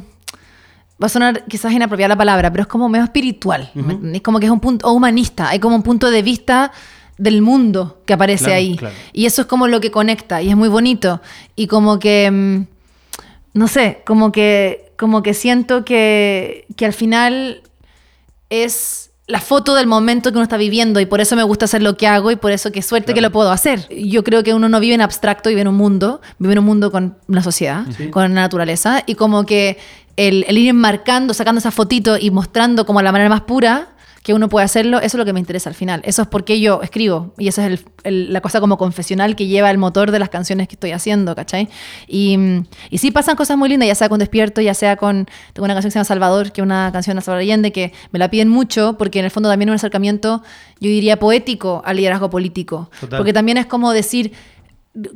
va 1.03 1.07
a 1.07 1.09
sonar 1.11 1.45
quizás 1.47 1.73
inapropiada 1.73 2.09
la 2.09 2.17
palabra, 2.17 2.51
pero 2.51 2.63
es 2.63 2.69
como 2.69 2.89
medio 2.89 3.05
espiritual. 3.05 3.71
Es 4.15 4.23
como 4.23 4.41
que 4.41 4.47
es 4.47 4.53
un 4.53 4.61
punto, 4.61 4.89
o 4.89 4.93
humanista, 4.93 5.51
hay 5.51 5.59
como 5.59 5.77
un 5.77 5.83
punto 5.83 6.11
de 6.11 6.23
vista 6.23 6.73
del 7.19 7.43
mundo 7.43 8.01
que 8.07 8.13
aparece 8.15 8.45
Claro, 8.45 8.59
ahí. 8.59 8.77
claro. 8.77 8.95
Y 9.13 9.27
eso 9.27 9.43
es 9.43 9.47
como 9.49 9.69
lo 9.69 9.81
que 9.81 9.91
conecta, 9.91 10.43
y 10.43 10.49
es 10.51 10.57
muy 10.57 10.69
bonito. 10.69 11.21
Y 11.57 11.67
como 11.67 11.99
que, 11.99 12.31
mm, 12.31 12.67
no 13.55 13.69
sé, 13.69 14.03
como 14.07 14.33
que, 14.33 14.93
como 14.97 15.23
que 15.23 15.35
siento 15.35 15.85
que, 15.85 16.67
que 16.77 16.87
al 16.87 16.93
final 16.93 17.63
es 18.51 19.11
la 19.27 19.41
foto 19.41 19.75
del 19.75 19.87
momento 19.87 20.31
que 20.31 20.37
uno 20.37 20.43
está 20.43 20.57
viviendo 20.57 21.01
y 21.01 21.07
por 21.07 21.21
eso 21.21 21.37
me 21.37 21.43
gusta 21.43 21.65
hacer 21.65 21.83
lo 21.83 21.97
que 21.97 22.07
hago 22.07 22.31
y 22.31 22.37
por 22.37 22.51
eso 22.51 22.71
qué 22.73 22.83
suerte 22.83 23.15
que 23.15 23.21
lo 23.21 23.31
puedo 23.31 23.51
hacer. 23.51 23.89
Yo 23.89 24.25
creo 24.25 24.43
que 24.43 24.53
uno 24.53 24.69
no 24.69 24.79
vive 24.81 24.95
en 24.95 25.01
abstracto, 25.01 25.49
vive 25.49 25.63
en 25.63 25.69
un 25.69 25.77
mundo, 25.77 26.21
vive 26.39 26.53
en 26.55 26.59
un 26.59 26.65
mundo 26.67 26.91
con 26.91 27.17
una 27.29 27.43
sociedad, 27.43 27.87
con 28.11 28.23
la 28.23 28.29
naturaleza 28.29 29.03
y 29.07 29.15
como 29.15 29.47
que 29.47 29.79
el, 30.17 30.45
el 30.49 30.59
ir 30.59 30.69
enmarcando, 30.69 31.33
sacando 31.35 31.61
esa 31.61 31.71
fotito 31.71 32.19
y 32.19 32.31
mostrando 32.31 32.85
como 32.85 33.01
la 33.01 33.13
manera 33.13 33.31
más 33.31 33.43
pura 33.43 33.89
que 34.23 34.35
uno 34.35 34.49
puede 34.49 34.65
hacerlo, 34.65 34.99
eso 34.99 35.07
es 35.07 35.15
lo 35.15 35.25
que 35.25 35.33
me 35.33 35.41
interesa 35.41 35.69
al 35.69 35.75
final. 35.75 36.01
Eso 36.05 36.23
es 36.23 36.29
porque 36.29 36.61
yo 36.61 36.81
escribo 36.83 37.35
y 37.39 37.49
esa 37.49 37.67
es 37.67 37.73
el- 37.73 37.85
el- 38.05 38.33
la 38.33 38.41
cosa 38.41 38.61
como 38.61 38.79
confesional 38.79 39.35
que 39.35 39.49
lleva 39.49 39.69
el 39.71 39.79
motor 39.79 40.13
de 40.13 40.19
las 40.21 40.29
canciones 40.29 40.69
que 40.69 40.77
estoy 40.77 40.93
haciendo, 40.93 41.35
¿cachai? 41.35 41.69
Y, 42.07 42.39
y 42.91 42.99
sí 42.99 43.11
pasan 43.11 43.35
cosas 43.35 43.57
muy 43.59 43.69
lindas, 43.69 43.89
ya 43.89 43.95
sea 43.97 44.09
con 44.09 44.21
Despierto, 44.21 44.61
ya 44.61 44.75
sea 44.75 44.97
con... 44.97 45.27
Tengo 45.53 45.65
una 45.65 45.75
canción 45.75 45.89
que 45.89 45.93
se 45.93 45.99
llama 45.99 46.05
Salvador, 46.05 46.53
que 46.53 46.61
es 46.61 46.65
una 46.65 46.91
canción 46.93 47.17
de 47.17 47.23
Salvador 47.23 47.43
Allende, 47.43 47.73
que 47.73 47.93
me 48.13 48.19
la 48.21 48.31
piden 48.31 48.49
mucho 48.49 48.97
porque 48.97 49.19
en 49.19 49.25
el 49.25 49.31
fondo 49.33 49.49
también 49.49 49.69
es 49.69 49.73
un 49.73 49.77
acercamiento, 49.77 50.43
yo 50.79 50.89
diría, 50.89 51.19
poético 51.19 51.83
al 51.85 51.97
liderazgo 51.97 52.31
político. 52.31 52.91
Total. 53.01 53.19
Porque 53.19 53.33
también 53.33 53.59
es 53.59 53.67
como 53.67 53.93
decir 53.93 54.33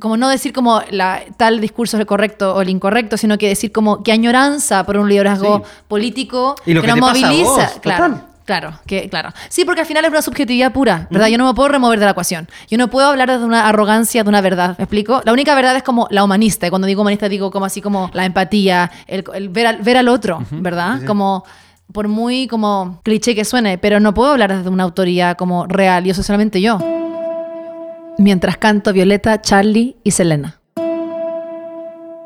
como 0.01 0.17
no 0.17 0.31
decir 0.31 0.55
como 0.55 0.81
la, 0.91 1.21
tal 1.37 1.61
discurso 1.61 1.99
es 1.99 2.01
el 2.01 2.07
correcto 2.07 2.55
o 2.55 2.63
el 2.63 2.71
incorrecto, 2.71 3.19
sino 3.19 3.37
que 3.37 3.47
decir 3.47 3.73
como 3.73 4.03
que 4.03 4.11
añoranza 4.11 4.85
por 4.87 4.97
un 4.97 5.07
liderazgo 5.09 5.59
Sí. 5.65 5.71
político 5.87 6.55
Y 6.65 6.73
lo 6.73 6.81
que, 6.81 6.87
que 6.89 6.93
nos 6.99 7.01
moviliza. 7.13 7.45
vos, 7.45 7.65
claro. 7.83 8.05
total. 8.15 8.27
Claro, 8.47 8.79
que, 8.87 9.09
claro. 9.09 9.31
Sí, 9.49 9.65
porque 9.65 9.81
al 9.81 9.87
final 9.89 10.05
es 10.05 10.11
una 10.11 10.23
subjetividad 10.23 10.73
pura, 10.73 11.09
¿verdad? 11.11 11.27
Yo 11.27 11.37
no 11.37 11.49
me 11.49 11.55
puedo 11.55 11.69
remover 11.69 11.99
de 11.99 12.05
la 12.05 12.13
ecuación. 12.13 12.49
Yo 12.71 12.79
no 12.79 12.89
puedo 12.89 13.09
hablar 13.09 13.29
desde 13.29 13.45
una 13.45 13.69
arrogancia 13.69 14.23
de 14.23 14.29
una 14.29 14.41
verdad, 14.41 14.77
¿me 14.79 14.85
explico? 14.85 15.21
La 15.25 15.33
única 15.33 15.53
verdad 15.57 15.77
es 15.77 15.83
como 15.83 16.07
la 16.11 16.23
humanista. 16.23 16.69
Y 16.69 16.71
cuando 16.71 16.87
digo 16.87 17.03
humanista 17.03 17.29
digo 17.29 17.51
como 17.51 17.67
así 17.67 17.83
como 17.83 18.09
la 18.15 18.25
empatía, 18.25 18.93
el, 19.09 19.25
el 19.35 19.49
ver, 19.49 19.67
al, 19.67 19.79
ver 19.79 19.97
al 19.97 20.09
otro, 20.09 20.45
¿verdad? 20.53 21.03
Como 21.05 21.45
por 21.93 22.07
muy 22.07 22.47
como 22.47 23.01
cliché 23.03 23.35
que 23.35 23.45
suene, 23.45 23.79
pero 23.79 23.99
no 23.99 24.15
puedo 24.15 24.31
hablar 24.31 24.57
desde 24.57 24.71
una 24.71 24.85
autoría 24.85 25.35
como 25.35 25.67
real. 25.67 26.05
Yo 26.05 26.15
soy 26.15 26.23
solamente 26.23 26.61
yo. 26.61 26.79
Mientras 28.19 28.59
canto 28.59 28.93
Violeta, 28.93 29.43
Charlie 29.43 29.97
y 30.05 30.13
Selena. 30.13 30.61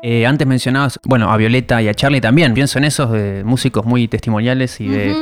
Eh, 0.03 0.25
antes 0.25 0.47
mencionabas, 0.47 0.99
bueno, 1.03 1.31
a 1.31 1.37
Violeta 1.37 1.81
y 1.81 1.87
a 1.87 1.93
Charlie 1.93 2.21
también. 2.21 2.53
Pienso 2.53 2.79
en 2.79 2.85
esos 2.85 3.11
de 3.11 3.43
músicos 3.43 3.85
muy 3.85 4.07
testimoniales 4.07 4.81
y 4.81 4.87
de, 4.87 5.15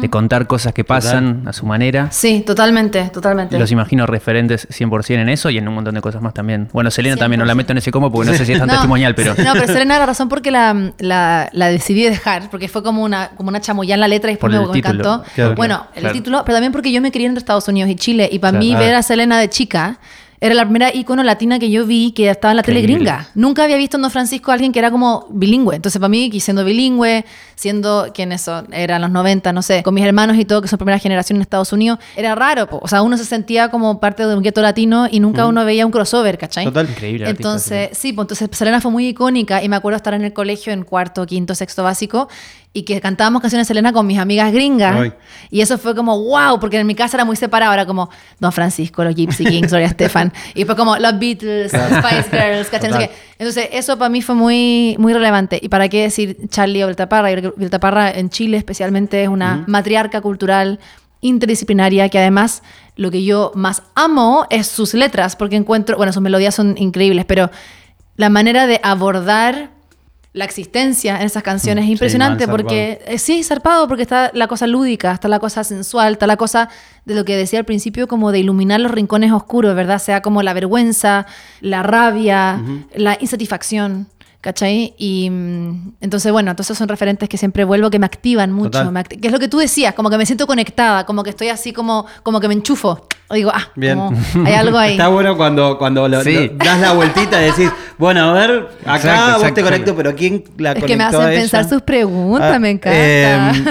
de 0.00 0.10
contar 0.10 0.46
cosas 0.46 0.72
que 0.72 0.84
pasan 0.84 1.42
a 1.46 1.52
su 1.52 1.66
manera. 1.66 2.08
Sí, 2.10 2.42
totalmente, 2.46 3.10
totalmente. 3.12 3.58
Los 3.58 3.70
imagino 3.72 4.06
referentes 4.06 4.68
100% 4.68 5.14
en 5.20 5.28
eso 5.28 5.50
y 5.50 5.58
en 5.58 5.66
un 5.68 5.74
montón 5.74 5.94
de 5.94 6.00
cosas 6.00 6.22
más 6.22 6.34
también. 6.34 6.68
Bueno, 6.72 6.90
Selena 6.90 7.16
también 7.16 7.38
no 7.40 7.44
la 7.44 7.54
meto 7.54 7.72
en 7.72 7.78
ese 7.78 7.90
combo 7.90 8.10
porque 8.10 8.30
no 8.30 8.36
sé 8.36 8.44
si 8.46 8.52
es 8.52 8.58
tan 8.58 8.68
testimonial, 8.76 9.14
pero... 9.14 9.34
No, 9.36 9.52
pero 9.54 9.66
Selena 9.66 9.94
era 9.96 10.00
la 10.00 10.06
razón 10.12 10.28
porque 10.28 10.50
la, 10.50 10.92
la, 10.98 11.48
la 11.52 11.66
decidí 11.68 12.02
dejar, 12.04 12.50
porque 12.50 12.68
fue 12.68 12.82
como 12.82 13.02
una, 13.02 13.30
como 13.36 13.48
una 13.48 13.60
chamullá 13.60 13.94
en 13.94 14.00
la 14.00 14.08
letra 14.08 14.30
y 14.30 14.34
después 14.34 14.50
Por 14.52 14.58
me, 14.58 14.64
el 14.64 14.68
me 14.68 14.74
título. 14.74 15.00
encantó. 15.02 15.24
Claro, 15.34 15.54
bueno, 15.54 15.86
el 15.94 16.12
título, 16.12 16.42
pero 16.44 16.56
también 16.56 16.72
porque 16.72 16.92
yo 16.92 17.00
me 17.00 17.10
quería 17.12 17.28
entre 17.28 17.38
Estados 17.40 17.66
Unidos 17.68 17.90
y 17.90 17.96
Chile, 17.96 18.28
y 18.30 18.38
para 18.38 18.52
Claro. 18.52 18.64
mí 18.64 18.74
Ah. 18.74 18.78
ver 18.78 18.94
a 18.94 19.02
Selena 19.02 19.38
de 19.38 19.48
chica 19.48 19.98
era 20.40 20.54
la 20.54 20.64
primera 20.64 20.94
ícono 20.94 21.22
latina 21.22 21.58
que 21.58 21.70
yo 21.70 21.86
vi 21.86 22.12
que 22.12 22.30
estaba 22.30 22.52
en 22.52 22.56
la 22.56 22.62
tele 22.62 22.82
gringa. 22.82 23.28
Nunca 23.34 23.64
había 23.64 23.76
visto 23.76 23.96
en 23.96 24.02
Don 24.02 24.10
Francisco 24.10 24.50
a 24.50 24.54
alguien 24.54 24.72
que 24.72 24.78
era 24.78 24.90
como 24.90 25.26
bilingüe. 25.30 25.76
Entonces, 25.76 25.98
para 25.98 26.08
mí, 26.08 26.30
siendo 26.40 26.64
bilingüe, 26.64 27.24
siendo, 27.54 28.08
¿quiénes 28.14 28.42
son? 28.42 28.72
Eran 28.72 29.00
los 29.00 29.10
90, 29.10 29.52
no 29.52 29.62
sé, 29.62 29.82
con 29.82 29.94
mis 29.94 30.04
hermanos 30.04 30.36
y 30.36 30.44
todo, 30.44 30.60
que 30.62 30.68
son 30.68 30.78
primera 30.78 30.98
generación 30.98 31.36
en 31.36 31.42
Estados 31.42 31.72
Unidos, 31.72 31.98
era 32.16 32.34
raro. 32.34 32.66
po. 32.66 32.80
O 32.82 32.88
sea, 32.88 33.02
uno 33.02 33.16
se 33.16 33.24
sentía 33.24 33.70
como 33.70 34.00
parte 34.00 34.26
de 34.26 34.34
un 34.34 34.42
gueto 34.42 34.60
latino 34.60 35.08
y 35.10 35.20
nunca 35.20 35.46
uno 35.46 35.64
veía 35.64 35.86
un 35.86 35.92
crossover, 35.92 36.38
¿cachai? 36.38 36.64
Total. 36.64 36.88
Increíble. 36.88 37.28
Entonces, 37.28 37.90
sí, 37.92 38.12
pues 38.12 38.24
entonces 38.26 38.48
Selena 38.52 38.80
fue 38.80 38.90
muy 38.90 39.08
icónica 39.08 39.62
y 39.62 39.68
me 39.68 39.76
acuerdo 39.76 39.96
estar 39.96 40.14
en 40.14 40.22
el 40.22 40.32
colegio 40.32 40.72
en 40.72 40.82
cuarto, 40.82 41.26
quinto, 41.26 41.54
sexto 41.54 41.82
básico 41.82 42.28
y 42.76 42.82
que 42.82 43.00
cantábamos 43.00 43.40
canciones 43.40 43.66
Selena 43.66 43.90
con 43.90 44.06
mis 44.06 44.18
amigas 44.18 44.52
gringas. 44.52 44.94
Ay. 44.94 45.12
Y 45.50 45.62
eso 45.62 45.78
fue 45.78 45.94
como, 45.94 46.22
wow, 46.22 46.60
porque 46.60 46.78
en 46.78 46.86
mi 46.86 46.94
casa 46.94 47.16
era 47.16 47.24
muy 47.24 47.34
separado, 47.34 47.72
era 47.72 47.86
como 47.86 48.10
Don 48.38 48.52
Francisco, 48.52 49.02
los 49.02 49.14
Gypsy 49.14 49.44
Kings, 49.46 49.70
Gloria 49.70 49.86
Estefan, 49.86 50.30
y 50.52 50.58
después 50.58 50.76
como 50.76 50.94
los 50.98 51.18
Beatles, 51.18 51.72
Spice 51.72 52.28
Girls, 52.30 52.68
¿cachai? 52.68 52.90
No 52.90 52.98
sé. 52.98 53.10
Entonces, 53.38 53.68
eso 53.72 53.96
para 53.96 54.10
mí 54.10 54.20
fue 54.20 54.34
muy, 54.34 54.94
muy 54.98 55.14
relevante. 55.14 55.58
¿Y 55.62 55.70
para 55.70 55.88
qué 55.88 56.02
decir 56.02 56.36
Charlie 56.50 56.82
o 56.82 56.86
Violeta 56.86 57.08
Parra? 57.08 57.30
Yo 57.30 57.36
creo 57.38 57.52
que 57.54 57.58
Violeta 57.60 57.80
Parra 57.80 58.10
en 58.10 58.28
Chile 58.28 58.58
especialmente 58.58 59.22
es 59.22 59.30
una 59.30 59.64
matriarca 59.66 60.20
cultural 60.20 60.78
interdisciplinaria 61.22 62.10
que 62.10 62.18
además 62.18 62.62
lo 62.94 63.10
que 63.10 63.24
yo 63.24 63.52
más 63.54 63.84
amo 63.94 64.46
es 64.50 64.66
sus 64.66 64.92
letras, 64.92 65.34
porque 65.34 65.56
encuentro, 65.56 65.96
bueno, 65.96 66.12
sus 66.12 66.20
melodías 66.20 66.54
son 66.54 66.76
increíbles, 66.76 67.24
pero 67.24 67.50
la 68.16 68.28
manera 68.28 68.66
de 68.66 68.80
abordar 68.82 69.75
la 70.36 70.44
existencia 70.44 71.16
en 71.16 71.22
esas 71.22 71.42
canciones 71.42 71.84
es 71.84 71.86
sí, 71.86 71.92
impresionante 71.92 72.46
mal, 72.46 72.56
porque 72.56 73.00
eh, 73.06 73.18
sí, 73.18 73.42
zarpado 73.42 73.88
porque 73.88 74.02
está 74.02 74.30
la 74.34 74.46
cosa 74.48 74.66
lúdica, 74.66 75.12
está 75.12 75.28
la 75.28 75.38
cosa 75.38 75.64
sensual, 75.64 76.12
está 76.12 76.26
la 76.26 76.36
cosa 76.36 76.68
de 77.06 77.14
lo 77.14 77.24
que 77.24 77.34
decía 77.38 77.58
al 77.58 77.64
principio 77.64 78.06
como 78.06 78.30
de 78.32 78.40
iluminar 78.40 78.80
los 78.80 78.92
rincones 78.92 79.32
oscuros, 79.32 79.74
¿verdad? 79.74 79.98
Sea 79.98 80.20
como 80.20 80.42
la 80.42 80.52
vergüenza, 80.52 81.24
la 81.62 81.82
rabia, 81.82 82.60
la 82.94 83.16
insatisfacción. 83.18 84.08
¿Cachai? 84.46 84.94
Y 84.96 85.28
mm, 85.28 85.94
entonces, 86.02 86.30
bueno, 86.30 86.54
todos 86.54 86.66
esos 86.68 86.78
son 86.78 86.86
referentes 86.86 87.28
que 87.28 87.36
siempre 87.36 87.64
vuelvo, 87.64 87.90
que 87.90 87.98
me 87.98 88.06
activan 88.06 88.52
mucho. 88.52 88.92
Me 88.92 89.00
acti- 89.00 89.18
que 89.20 89.26
es 89.26 89.32
lo 89.32 89.40
que 89.40 89.48
tú 89.48 89.58
decías, 89.58 89.92
como 89.92 90.08
que 90.08 90.16
me 90.16 90.24
siento 90.24 90.46
conectada, 90.46 91.04
como 91.04 91.24
que 91.24 91.30
estoy 91.30 91.48
así 91.48 91.72
como, 91.72 92.06
como 92.22 92.38
que 92.38 92.46
me 92.46 92.54
enchufo. 92.54 93.08
O 93.26 93.34
digo, 93.34 93.50
ah, 93.52 93.66
Bien. 93.74 93.98
como 93.98 94.16
hay 94.46 94.54
algo 94.54 94.78
ahí. 94.78 94.92
Está 94.92 95.08
bueno 95.08 95.36
cuando, 95.36 95.76
cuando 95.78 96.06
lo- 96.08 96.22
Sí. 96.22 96.32
lo- 96.48 96.64
das 96.64 96.78
la 96.80 96.92
vueltita 96.92 97.42
y 97.42 97.46
decís, 97.46 97.70
bueno, 97.98 98.20
a 98.30 98.32
ver, 98.34 98.68
acá 98.86 98.94
Exacto, 98.98 99.32
vos 99.42 99.54
te 99.54 99.62
conecto, 99.64 99.90
exacto. 99.90 99.96
pero 99.96 100.14
¿quién 100.14 100.44
la 100.58 100.70
Es 100.70 100.74
conectó 100.76 100.86
que 100.86 100.96
me 100.96 101.02
a 101.02 101.08
hacen 101.08 101.20
ella? 101.22 101.40
pensar 101.40 101.68
sus 101.68 101.82
preguntas, 101.82 102.52
Ah, 102.54 102.58
me 102.60 102.70
encanta. 102.70 102.96
eh, 102.96 103.64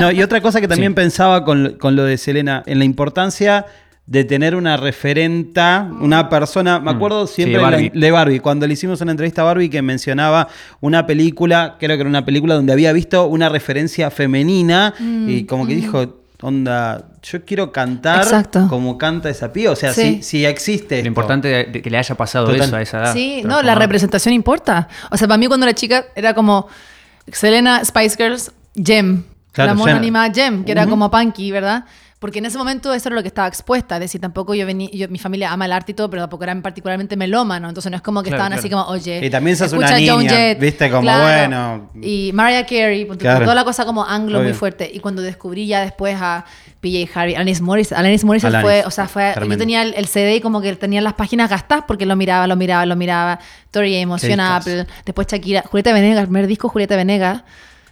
no, 0.00 0.10
y 0.10 0.24
otra 0.24 0.40
cosa 0.40 0.60
que 0.60 0.66
también 0.76 0.96
pensaba 0.96 1.44
con, 1.44 1.76
con 1.78 1.94
lo 1.94 2.02
de 2.02 2.18
Selena, 2.18 2.64
en 2.66 2.80
la 2.80 2.84
importancia 2.84 3.64
de 4.06 4.22
tener 4.24 4.54
una 4.54 4.76
referenta, 4.76 5.90
una 6.00 6.28
persona, 6.28 6.78
me 6.78 6.90
acuerdo 6.92 7.26
siempre 7.26 7.56
Mm. 7.56 7.60
Sí, 7.60 7.64
de 7.64 7.70
Barbie. 7.70 7.90
de, 7.90 7.98
de 8.00 8.10
Barbie, 8.12 8.40
cuando 8.40 8.66
le 8.66 8.72
hicimos 8.74 9.00
una 9.00 9.10
entrevista 9.10 9.42
a 9.42 9.44
Barbie 9.46 9.68
que 9.68 9.82
mencionaba 9.82 10.48
una 10.80 11.06
película, 11.06 11.76
creo 11.80 11.96
que 11.96 12.00
era 12.02 12.08
una 12.08 12.24
película 12.24 12.54
donde 12.54 12.72
había 12.72 12.92
visto 12.92 13.26
una 13.26 13.48
referencia 13.48 14.10
femenina 14.10 14.94
Mm, 14.98 15.28
y 15.28 15.44
como 15.44 15.66
que 15.66 15.74
dijo, 15.74 16.20
onda, 16.40 17.06
yo 17.22 17.44
quiero 17.44 17.72
cantar 17.72 18.22
Exacto. 18.22 18.66
como 18.68 18.96
canta 18.98 19.28
esa 19.28 19.52
piba, 19.52 19.72
o 19.72 19.76
sea, 19.76 19.92
Sí. 19.92 20.18
si, 20.20 20.22
si 20.22 20.44
existe 20.46 20.94
Lo 20.96 20.98
esto. 20.98 21.08
importante 21.08 21.48
de, 21.48 21.64
de 21.64 21.82
que 21.82 21.90
le 21.90 21.98
haya 21.98 22.14
pasado 22.14 22.46
Total. 22.46 22.60
eso 22.62 22.76
a 22.76 22.82
esa 22.82 22.98
edad. 22.98 23.12
Sí, 23.12 23.42
no, 23.44 23.60
la 23.62 23.74
representación 23.74 24.34
importa. 24.34 24.86
O 25.10 25.16
sea, 25.16 25.26
para 25.26 25.38
mí 25.38 25.46
cuando 25.48 25.66
era 25.66 25.74
chica 25.74 26.04
era 26.14 26.32
como 26.34 26.68
Selena, 27.32 27.84
Spice 27.84 28.16
Girls, 28.16 28.52
Jem. 28.76 29.24
Claro, 29.52 29.70
la 29.70 29.74
mona 29.74 29.92
Jem. 29.92 29.98
animada 30.02 30.32
que 30.64 30.70
era 30.70 30.86
como 30.86 31.10
punky, 31.10 31.50
¿verdad? 31.50 31.86
Porque 32.18 32.38
en 32.38 32.46
ese 32.46 32.56
momento 32.56 32.94
eso 32.94 33.10
era 33.10 33.16
lo 33.16 33.20
que 33.22 33.28
estaba 33.28 33.46
expuesta. 33.46 33.96
Es 33.96 34.00
decir, 34.00 34.22
tampoco 34.22 34.54
yo 34.54 34.64
venía, 34.64 34.88
yo, 34.90 35.06
mi 35.08 35.18
familia 35.18 35.52
ama 35.52 35.66
el 35.66 35.72
arte 35.72 35.92
y 35.92 35.94
todo, 35.94 36.08
pero 36.08 36.22
tampoco 36.22 36.44
eran 36.44 36.62
particularmente 36.62 37.14
melómano. 37.14 37.68
Entonces 37.68 37.90
no 37.90 37.96
es 37.96 38.02
como 38.02 38.22
que 38.22 38.30
Claro, 38.30 38.42
estaban 38.44 38.58
así 38.58 38.68
claro. 38.70 38.84
como, 38.86 38.96
oye. 38.96 39.26
Y 39.26 39.28
también 39.28 39.54
sos 39.54 39.66
escucha 39.70 39.88
una 39.88 39.98
niña, 39.98 40.30
Jett. 40.30 40.58
viste, 40.58 40.90
como, 40.90 41.02
bueno. 41.02 41.90
Y 42.00 42.30
Mariah 42.32 42.64
Carey, 42.64 43.06
Claro. 43.18 43.40
toda 43.44 43.54
la 43.54 43.64
cosa 43.64 43.84
como 43.84 44.02
anglo 44.02 44.38
muy 44.38 44.46
Obvio. 44.48 44.54
fuerte. 44.58 44.90
Y 44.92 45.00
cuando 45.00 45.20
descubrí 45.20 45.66
ya 45.66 45.82
después 45.82 46.16
a 46.18 46.46
PJ 46.80 47.06
Harvey, 47.14 47.34
Alanis 47.34 47.60
Morissette, 47.60 47.98
Alanis 47.98 48.24
Morissette 48.24 48.48
Alanis. 48.48 48.64
fue, 48.66 48.84
o 48.86 48.90
sea, 48.90 49.08
fue, 49.08 49.28
yo 49.28 49.34
Tremendo. 49.34 49.58
tenía 49.62 49.82
el, 49.82 49.92
el 49.94 50.06
CD 50.06 50.36
y 50.36 50.40
como 50.40 50.62
que 50.62 50.74
tenía 50.76 51.02
las 51.02 51.12
páginas 51.14 51.50
gastadas 51.50 51.84
porque 51.86 52.06
lo 52.06 52.16
miraba, 52.16 52.46
lo 52.46 52.56
miraba, 52.56 52.86
lo 52.86 52.96
miraba. 52.96 53.40
Tori 53.70 54.00
Amos, 54.00 54.22
Fiona. 54.22 54.56
Apple, 54.56 54.86
después 55.04 55.26
Shakira, 55.26 55.64
Julieta 55.70 55.92
Venegas, 55.92 56.20
el 56.22 56.26
primer 56.28 56.46
disco 56.46 56.70
Julieta 56.70 56.96
Venegas. 56.96 57.42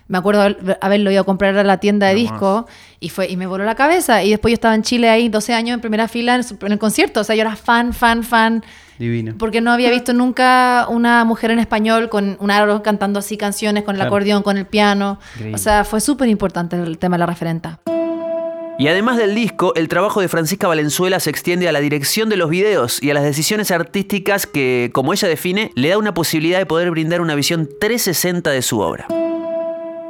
Me 0.07 0.19
acuerdo 0.19 0.43
haber- 0.43 0.79
haberlo 0.83 1.11
ido 1.11 1.23
a 1.23 1.25
comprar 1.25 1.57
a 1.57 1.64
la 1.64 1.79
tienda 1.79 2.07
de 2.09 2.14
disco 2.14 2.67
y 3.01 3.09
fue 3.09 3.29
y 3.31 3.37
me 3.38 3.47
voló 3.47 3.64
la 3.64 3.75
cabeza. 3.75 4.23
Y 4.23 4.31
después 4.31 4.53
yo 4.53 4.55
estaba 4.55 4.75
en 4.75 4.83
Chile 4.83 5.09
ahí 5.09 5.29
12 5.31 5.55
años 5.55 5.75
en 5.75 5.81
primera 5.81 6.09
fila 6.09 6.35
en, 6.35 6.45
su- 6.45 6.59
en 6.61 6.73
el 6.73 6.79
concierto. 6.79 7.21
O 7.21 7.25
sea, 7.25 7.35
yo 7.35 7.40
era 7.43 7.57
fan, 7.57 7.93
fan, 7.95 8.23
fan. 8.23 8.62
Divino. 8.99 9.35
Porque 9.38 9.61
no 9.61 9.73
había 9.73 9.90
visto 9.90 10.12
nunca 10.12 10.87
una 10.90 11.25
mujer 11.25 11.51
en 11.51 11.59
español 11.59 12.09
con 12.11 12.37
un 12.38 12.51
aro 12.51 12.83
cantando 12.83 13.19
así 13.19 13.37
canciones, 13.37 13.83
con 13.83 13.95
el 13.95 14.01
Claro. 14.01 14.09
acordeón, 14.11 14.43
con 14.43 14.57
el 14.59 14.67
piano. 14.67 15.19
Increíble. 15.35 15.55
O 15.55 15.59
sea, 15.59 15.85
fue 15.85 16.01
súper 16.01 16.29
importante 16.29 16.77
el 16.77 16.99
tema 16.99 17.17
de 17.17 17.21
la 17.21 17.27
referenta. 17.27 17.81
Y 18.79 18.88
además 18.88 19.17
del 19.17 19.35
disco, 19.35 19.73
el 19.77 19.88
trabajo 19.88 20.21
de 20.21 20.29
Francisca 20.29 20.67
Valenzuela 20.69 21.19
se 21.21 21.31
extiende 21.31 21.69
a 21.69 21.73
la 21.73 21.81
dirección 21.81 22.29
de 22.29 22.37
los 22.37 22.51
videos 22.51 23.01
y 23.03 23.11
a 23.11 23.14
las 23.14 23.23
decisiones 23.23 23.71
artísticas 23.71 24.47
que, 24.47 24.90
como 24.93 25.12
ella 25.12 25.29
define, 25.29 25.71
le 25.77 25.88
da 25.90 25.99
una 25.99 26.12
posibilidad 26.12 26.59
de 26.59 26.67
poder 26.67 26.90
brindar 26.90 27.21
una 27.21 27.35
visión 27.37 27.69
360 27.81 28.51
de 28.51 28.62
su 28.62 28.81
obra. 28.81 29.07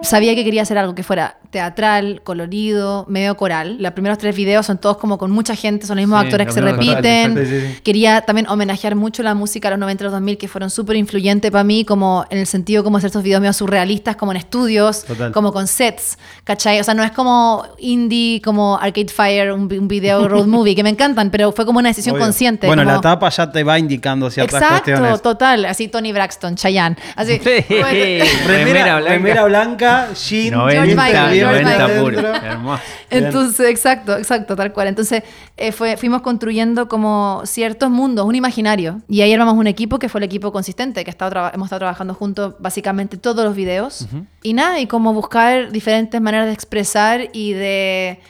Sabía 0.02 0.34
que 0.34 0.44
quería 0.44 0.62
hacer 0.62 0.78
algo 0.78 0.94
que 0.94 1.02
fuera 1.02 1.38
teatral, 1.54 2.20
colorido, 2.24 3.06
medio 3.08 3.36
coral. 3.36 3.76
Los 3.78 3.92
primeros 3.92 4.18
tres 4.18 4.34
videos 4.34 4.66
son 4.66 4.78
todos 4.78 4.96
como 4.96 5.18
con 5.18 5.30
mucha 5.30 5.54
gente, 5.54 5.86
son 5.86 5.96
los 5.96 6.02
mismos 6.02 6.20
Sí, 6.20 6.26
actores 6.26 6.46
que 6.48 6.52
se 6.52 6.60
repiten. 6.60 7.36
sí, 7.46 7.46
sí. 7.46 7.80
Quería 7.84 8.22
también 8.22 8.48
homenajear 8.48 8.96
mucho 8.96 9.22
la 9.22 9.34
música 9.34 9.68
de 9.68 9.74
los 9.76 9.78
90 9.78 10.02
y 10.02 10.04
los 10.06 10.12
2000 10.12 10.36
que 10.36 10.48
fueron 10.48 10.68
súper 10.70 10.96
influyentes 10.96 11.52
para 11.52 11.62
mí, 11.62 11.84
como 11.84 12.26
en 12.28 12.38
el 12.38 12.48
sentido 12.48 12.82
como 12.82 12.96
hacer 12.96 13.06
estos 13.06 13.22
videos 13.22 13.40
medio 13.40 13.52
surrealistas, 13.52 14.16
como 14.16 14.32
en 14.32 14.38
estudios, 14.38 15.04
Total. 15.04 15.30
como 15.30 15.52
con 15.52 15.68
sets, 15.68 16.18
¿cachai? 16.42 16.80
O 16.80 16.84
sea, 16.84 16.94
no 16.94 17.04
es 17.04 17.12
como 17.12 17.64
indie, 17.78 18.42
como 18.42 18.76
Arcade 18.76 19.08
Fire, 19.14 19.52
un, 19.52 19.72
un 19.72 19.86
video 19.86 20.26
road 20.26 20.46
movie, 20.46 20.74
que 20.74 20.82
me 20.82 20.90
encantan, 20.90 21.30
pero 21.30 21.52
fue 21.52 21.64
como 21.64 21.78
una 21.78 21.90
decisión 21.90 22.16
Obvio. 22.16 22.24
consciente. 22.24 22.66
Bueno, 22.66 22.82
como- 22.82 22.96
la 22.96 23.00
tapa 23.00 23.28
ya 23.28 23.52
te 23.52 23.62
va 23.62 23.78
indicando 23.78 24.28
ciertas 24.28 24.60
Exacto, 24.60 24.84
cuestiones. 24.90 25.22
total. 25.22 25.64
Así 25.66 25.86
Tony 25.86 26.12
Braxton, 26.12 26.56
Chayanne. 26.56 26.96
Así. 27.14 27.38
Sí. 27.44 27.64
Bueno, 27.68 27.86
Remera, 27.86 28.44
Remera 28.46 28.96
blanca. 28.96 29.10
remera 29.12 29.44
blanca, 29.44 30.08
jean, 30.14 30.54
90, 30.54 30.84
Michael, 30.86 31.34
George 31.34 31.43
90 31.44 31.70
Michael. 31.70 32.00
puro. 32.00 32.34
Hermoso. 32.34 32.82
Entonces, 33.10 33.70
exacto, 33.70 34.16
exacto, 34.16 34.56
tal 34.56 34.72
cual. 34.72 34.88
Entonces, 34.88 35.22
eh, 35.56 35.72
fue, 35.72 35.96
fuimos 35.96 36.22
construyendo 36.22 36.88
como 36.88 37.42
ciertos 37.44 37.90
mundos, 37.90 38.26
un 38.26 38.34
imaginario. 38.34 39.00
Y 39.08 39.20
ahí 39.20 39.32
armamos 39.32 39.54
un 39.54 39.66
equipo 39.66 39.98
que 39.98 40.08
fue 40.08 40.20
el 40.20 40.24
equipo 40.24 40.52
consistente, 40.52 41.04
que 41.04 41.10
estado 41.10 41.50
hemos 41.52 41.66
estado 41.66 41.80
trabajando 41.80 42.14
juntos 42.14 42.54
básicamente 42.58 43.16
todos 43.16 43.44
los 43.44 43.54
videos. 43.54 44.06
Y 44.42 44.52
nada, 44.52 44.80
y 44.80 44.86
como 44.86 45.12
buscar 45.12 45.70
diferentes 45.70 46.20
maneras 46.20 46.46
de 46.46 46.52
expresar 46.52 47.28
y 47.32 47.52
de 47.52 48.20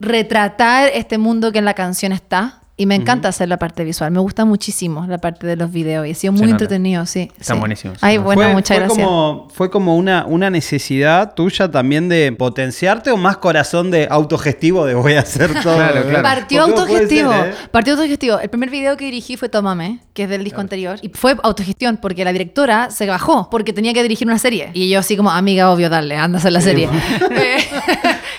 retratar 0.00 0.90
este 0.94 1.18
mundo 1.18 1.52
que 1.52 1.58
en 1.58 1.64
la 1.64 1.74
canción 1.74 2.12
está. 2.12 2.61
Y 2.82 2.86
me 2.86 2.96
encanta 2.96 3.28
hacer 3.28 3.48
la 3.48 3.58
parte 3.58 3.84
visual. 3.84 4.10
Me 4.10 4.18
gusta 4.18 4.44
muchísimo 4.44 5.06
la 5.06 5.18
parte 5.18 5.46
de 5.46 5.54
los 5.54 5.70
videos. 5.70 6.04
Y 6.04 6.10
ha 6.10 6.14
sido 6.16 6.32
muy 6.32 6.50
entretenido, 6.50 7.06
sí. 7.06 7.30
Están 7.38 7.58
sí. 7.58 7.60
buenísimos. 7.60 7.98
Ay, 8.00 8.18
bueno, 8.18 8.42
fue, 8.42 8.52
muchas 8.52 8.76
fue 8.76 8.86
gracias. 8.86 9.06
Como, 9.06 9.48
fue 9.54 9.70
como 9.70 9.96
una, 9.96 10.26
una 10.26 10.50
necesidad 10.50 11.34
tuya 11.34 11.70
también 11.70 12.08
de 12.08 12.32
potenciarte 12.32 13.12
o 13.12 13.16
más 13.16 13.36
corazón 13.36 13.92
de 13.92 14.08
autogestivo 14.10 14.84
de 14.84 14.94
voy 14.94 15.12
a 15.12 15.20
hacer 15.20 15.52
todo. 15.62 15.76
Claro, 15.76 16.02
claro. 16.02 16.22
Partió 16.24 16.62
autogestivo. 16.62 17.30
ser, 17.30 17.50
¿eh? 17.50 17.54
Partió 17.70 17.92
autogestivo. 17.92 18.40
El 18.40 18.50
primer 18.50 18.70
video 18.70 18.96
que 18.96 19.04
dirigí 19.04 19.36
fue 19.36 19.48
Tómame, 19.48 20.00
que 20.12 20.24
es 20.24 20.28
del 20.28 20.42
disco 20.42 20.60
anterior. 20.60 20.98
Y 21.02 21.10
fue 21.10 21.36
autogestión 21.40 21.98
porque 21.98 22.24
la 22.24 22.32
directora 22.32 22.90
se 22.90 23.06
bajó 23.06 23.48
porque 23.48 23.72
tenía 23.72 23.92
que 23.92 24.02
dirigir 24.02 24.26
una 24.26 24.40
serie. 24.40 24.70
Y 24.74 24.90
yo 24.90 24.98
así 24.98 25.16
como, 25.16 25.30
amiga, 25.30 25.70
obvio, 25.70 25.88
dale, 25.88 26.16
anda 26.16 26.38
a 26.38 26.40
hacer 26.40 26.50
la 26.50 26.60
serie. 26.60 26.88
Eh, 27.32 27.64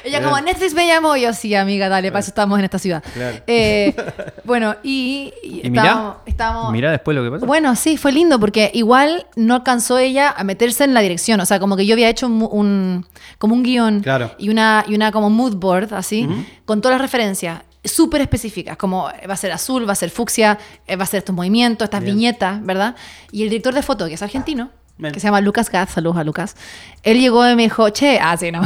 Ella 0.03 0.21
como, 0.23 0.39
Netflix 0.41 0.73
me 0.73 0.85
llamó. 0.87 1.15
Y 1.15 1.21
yo, 1.21 1.33
sí, 1.33 1.53
amiga, 1.55 1.89
dale, 1.89 2.11
para 2.11 2.19
eso 2.21 2.29
estamos 2.29 2.57
en 2.59 2.65
esta 2.65 2.79
ciudad. 2.79 3.03
Eh, 3.47 3.95
bueno, 4.43 4.75
y, 4.83 5.33
y 5.43 5.65
Y 5.65 5.69
mirá, 5.69 6.17
estábamos- 6.25 6.71
mirá 6.71 6.91
después 6.91 7.15
lo 7.15 7.23
que 7.23 7.31
pasó. 7.31 7.45
bueno, 7.45 7.75
sí, 7.75 7.97
fue 7.97 8.11
lindo 8.11 8.39
porque 8.39 8.71
igual 8.73 9.25
no 9.35 9.55
alcanzó 9.55 9.97
ella 9.97 10.33
a 10.35 10.43
meterse 10.43 10.83
en 10.83 10.93
la 10.93 11.01
dirección. 11.01 11.39
O 11.39 11.45
sea, 11.45 11.59
como 11.59 11.75
que 11.77 11.85
yo 11.85 11.93
había 11.93 12.09
hecho 12.09 12.27
un, 12.27 12.47
un- 12.51 13.05
como 13.37 13.53
un 13.55 13.63
guion 13.63 14.01
Claro. 14.01 14.31
y 14.37 14.49
una, 14.49 14.83
y 14.87 14.95
una 14.95 15.11
como 15.11 15.29
mood 15.29 15.55
board, 15.55 15.93
así, 15.93 16.27
con 16.65 16.81
todas 16.81 16.95
las 16.95 17.01
referencias 17.01 17.61
súper 17.85 18.21
específicas, 18.21 18.77
como 18.77 19.09
eh, 19.09 19.27
va 19.27 19.33
a 19.33 19.37
ser 19.37 19.51
azul, 19.51 19.85
va 19.87 19.91
a 19.91 19.95
ser 19.95 20.09
fucsia, 20.09 20.57
eh, 20.87 20.95
va 20.95 21.03
a 21.03 21.05
ser 21.05 21.17
estos 21.17 21.35
movimientos, 21.35 21.85
estas 21.85 22.01
viñetas, 22.01 22.63
¿verdad? 22.65 22.95
Y 23.31 23.43
el 23.43 23.49
director 23.49 23.73
de 23.73 23.81
foto, 23.83 24.07
que 24.07 24.13
es 24.13 24.21
argentino, 24.21 24.65
Bien. 24.65 24.82
Que 25.01 25.19
se 25.19 25.27
llama 25.27 25.41
Lucas 25.41 25.69
Gaz, 25.69 25.89
saludos 25.89 26.17
a 26.17 26.23
Lucas, 26.23 26.55
él 27.01 27.19
llegó 27.19 27.49
y 27.49 27.55
me 27.55 27.63
dijo, 27.63 27.89
che, 27.89 28.19
ah, 28.21 28.37
sí, 28.37 28.51
no. 28.51 28.61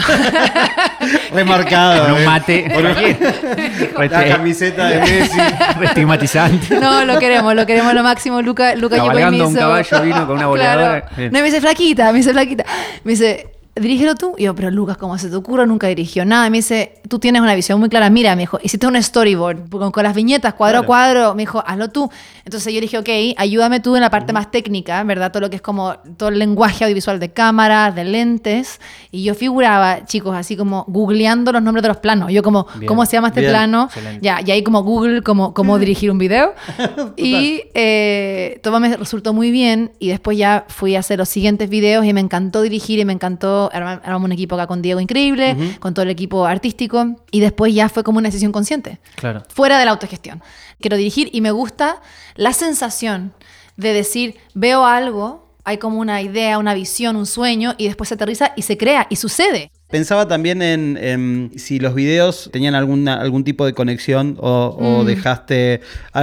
Remarcado. 1.33 2.03
Con 2.03 2.11
un 2.13 2.21
¿eh? 2.21 2.25
mate. 2.25 2.67
La 4.09 4.27
camiseta 4.27 4.87
de 4.87 4.99
Messi. 4.99 5.39
Estigmatizante. 5.81 6.79
No, 6.79 7.05
lo 7.05 7.17
queremos, 7.17 7.55
lo 7.55 7.65
queremos 7.65 7.93
lo 7.93 8.03
máximo. 8.03 8.41
Luca, 8.41 8.75
Luca 8.75 8.97
llegó 8.97 9.07
y 9.07 9.09
me 9.09 9.21
Cabalgando 9.21 9.47
un 9.47 9.55
caballo 9.55 10.01
vino 10.01 10.27
con 10.27 10.35
una 10.35 10.47
boleadora. 10.47 11.01
Claro. 11.01 11.31
No, 11.31 11.39
me 11.39 11.43
dice 11.43 11.61
flaquita, 11.61 12.11
me 12.11 12.17
dice 12.19 12.33
flaquita. 12.33 12.65
Me 13.03 13.11
dice, 13.11 13.56
dirígelo 13.79 14.15
tú. 14.15 14.35
Y 14.37 14.43
yo, 14.43 14.55
pero 14.55 14.71
Lucas, 14.71 14.97
¿cómo 14.97 15.17
se 15.17 15.29
te 15.29 15.35
ocurre? 15.35 15.65
Nunca 15.67 15.87
dirigió 15.87 16.25
nada. 16.25 16.47
Y 16.47 16.51
me 16.51 16.57
dice, 16.57 17.01
tú 17.07 17.19
tienes 17.19 17.41
una 17.41 17.55
visión 17.55 17.79
muy 17.79 17.89
clara. 17.89 18.09
Mira, 18.09 18.35
me 18.35 18.43
dijo, 18.43 18.59
hiciste 18.61 18.87
un 18.87 19.01
storyboard 19.01 19.69
con, 19.69 19.91
con 19.91 20.03
las 20.03 20.15
viñetas, 20.15 20.53
cuadro 20.53 20.79
a 20.79 20.83
cuadro. 20.83 21.35
Me 21.35 21.43
dijo, 21.43 21.63
hazlo 21.65 21.89
tú. 21.89 22.09
Entonces 22.45 22.73
yo 22.73 22.79
dije, 22.79 22.97
ok, 22.97 23.09
ayúdame 23.37 23.79
tú 23.79 23.95
en 23.95 24.01
la 24.01 24.09
parte 24.09 24.31
más 24.33 24.51
técnica, 24.51 25.03
¿verdad? 25.03 25.31
Todo 25.31 25.41
lo 25.41 25.49
que 25.49 25.57
es 25.57 25.61
como 25.61 25.95
todo 26.17 26.29
el 26.29 26.39
lenguaje 26.39 26.85
audiovisual 26.85 27.19
de 27.19 27.29
cámaras, 27.29 27.93
de 27.93 28.05
lentes. 28.05 28.79
Y 29.11 29.23
yo 29.23 29.35
figuraba, 29.35 30.05
chicos, 30.05 30.35
así 30.35 30.55
como 30.55 30.85
googleando 30.87 31.51
los 31.51 31.61
nombres 31.61 31.83
de 31.83 31.89
los 31.89 31.97
planos. 31.97 32.31
Yo 32.31 32.43
como, 32.43 32.67
Bien. 32.75 32.87
¿cómo 32.87 33.05
se 33.05 33.13
llama 33.13 33.29
este 33.29 33.41
Bien. 33.41 33.51
plano? 33.51 33.83
Excelente. 33.85 34.19
Ya, 34.21 34.39
y 34.45 34.51
ahí 34.51 34.63
como 34.63 34.83
Google, 34.83 35.21
como 35.23 35.53
cómo 35.53 35.77
dirigir 35.77 36.09
un 36.09 36.17
video. 36.17 36.53
y 37.17 37.63
eh, 37.73 38.59
todo 38.63 38.79
me 38.79 38.95
resultó 38.95 39.33
muy 39.33 39.51
bien. 39.51 39.91
Y 39.99 40.07
después 40.09 40.37
ya 40.37 40.65
fui 40.69 40.95
a 40.95 40.99
hacer 40.99 41.19
los 41.19 41.29
siguientes 41.29 41.69
videos 41.69 42.05
y 42.05 42.13
me 42.13 42.21
encantó 42.21 42.61
dirigir 42.61 42.99
y 42.99 43.05
me 43.05 43.13
encantó. 43.13 43.66
Armar- 43.73 44.01
Armamos 44.03 44.25
un 44.25 44.31
equipo 44.31 44.55
acá 44.55 44.67
con 44.67 44.81
Diego 44.81 44.99
increíble, 44.99 45.55
con 45.79 45.93
todo 45.93 46.03
el 46.03 46.09
equipo 46.09 46.45
artístico. 46.45 47.15
Y 47.31 47.39
después 47.39 47.73
ya 47.73 47.89
fue 47.89 48.03
como 48.03 48.17
una 48.19 48.27
decisión 48.29 48.51
consciente. 48.51 48.99
Claro. 49.15 49.43
Fuera 49.49 49.77
de 49.79 49.85
la 49.85 49.91
autogestión. 49.91 50.41
Quiero 50.79 50.97
dirigir 50.97 51.29
y 51.31 51.41
me 51.41 51.51
gusta 51.51 52.01
la 52.35 52.53
sensación 52.53 53.33
de 53.77 53.93
decir, 53.93 54.35
veo 54.53 54.85
algo, 54.85 55.46
hay 55.67 55.77
como 55.79 55.99
una 55.99 56.21
idea, 56.21 56.57
una 56.59 56.73
visión, 56.73 57.17
un 57.17 57.25
sueño, 57.25 57.75
y 57.77 57.87
después 57.87 58.07
se 58.07 58.15
aterriza 58.15 58.53
y 58.55 58.61
se 58.61 58.77
crea 58.77 59.05
y 59.09 59.17
sucede. 59.17 59.69
Pensaba 59.89 60.25
también 60.25 60.61
en, 60.61 60.97
en 60.97 61.51
si 61.57 61.77
los 61.79 61.93
videos 61.93 62.49
tenían 62.53 62.73
alguna, 62.73 63.15
algún 63.19 63.43
tipo 63.43 63.65
de 63.65 63.73
conexión 63.73 64.37
o, 64.39 64.77
o 64.79 65.03
dejaste. 65.03 65.81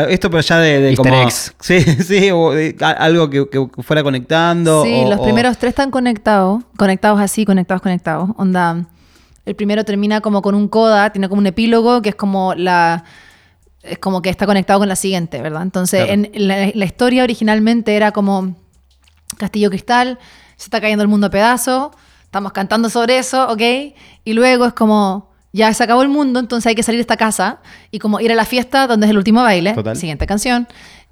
Esto, 0.09 0.31
pero 0.31 0.41
ya 0.43 0.59
de. 0.61 0.81
de 0.81 0.97
como, 0.97 1.15
eggs. 1.23 1.55
Sí, 1.61 1.81
sí, 1.81 2.31
o 2.31 2.53
de- 2.53 2.75
a- 2.81 2.91
algo 2.93 3.29
que, 3.29 3.47
que 3.51 3.67
fuera 3.83 4.03
conectando. 4.03 4.83
Sí, 4.83 5.03
o- 5.05 5.11
los 5.11 5.21
o- 5.21 5.25
primeros 5.25 5.59
tres 5.59 5.71
están 5.73 5.91
conectados, 5.91 6.63
conectados 6.79 7.21
así, 7.21 7.45
conectados, 7.45 7.83
conectados. 7.83 8.31
Onda, 8.39 8.87
el 9.45 9.55
primero 9.55 9.85
termina 9.85 10.23
como 10.23 10.41
con 10.41 10.55
un 10.55 10.69
coda, 10.69 11.11
tiene 11.11 11.29
como 11.29 11.41
un 11.41 11.47
epílogo 11.47 12.01
que 12.01 12.09
es 12.11 12.15
como 12.15 12.55
la 12.55 13.05
es 13.83 13.99
como 13.99 14.23
que 14.23 14.31
está 14.31 14.47
conectado 14.47 14.79
con 14.81 14.89
la 14.89 14.97
siguiente, 14.97 15.43
¿verdad? 15.43 15.61
Entonces, 15.63 16.07
Claro. 16.07 16.23
en 16.33 16.49
la, 16.49 16.71
la 16.75 16.85
historia 16.87 17.23
originalmente 17.25 17.95
era 17.95 18.13
como 18.13 18.57
Castillo 19.37 19.71
Cristal, 19.71 20.19
se 20.57 20.65
está 20.65 20.81
cayendo 20.81 21.03
el 21.03 21.09
mundo 21.09 21.27
a 21.27 21.31
pedazos, 21.31 21.91
estamos 22.25 22.53
cantando 22.53 22.89
sobre 22.91 23.19
eso, 23.19 23.49
¿ok? 23.51 23.61
Y 24.25 24.33
luego 24.33 24.67
es 24.67 24.73
como, 24.73 25.31
ya 25.53 25.73
se 25.75 25.83
acabó 25.85 26.03
el 26.03 26.09
mundo, 26.09 26.41
entonces 26.41 26.67
hay 26.69 26.75
que 26.75 26.83
salir 26.83 26.99
de 26.99 27.03
esta 27.03 27.17
casa 27.17 27.59
y 27.91 27.99
como 27.99 28.21
ir 28.21 28.33
a 28.33 28.35
la 28.35 28.45
fiesta 28.45 28.87
donde 28.87 29.07
es 29.07 29.11
el 29.11 29.19
último 29.19 29.43
baile, 29.43 29.73
Total. 29.75 29.97
siguiente 29.97 30.27
canción. 30.27 30.67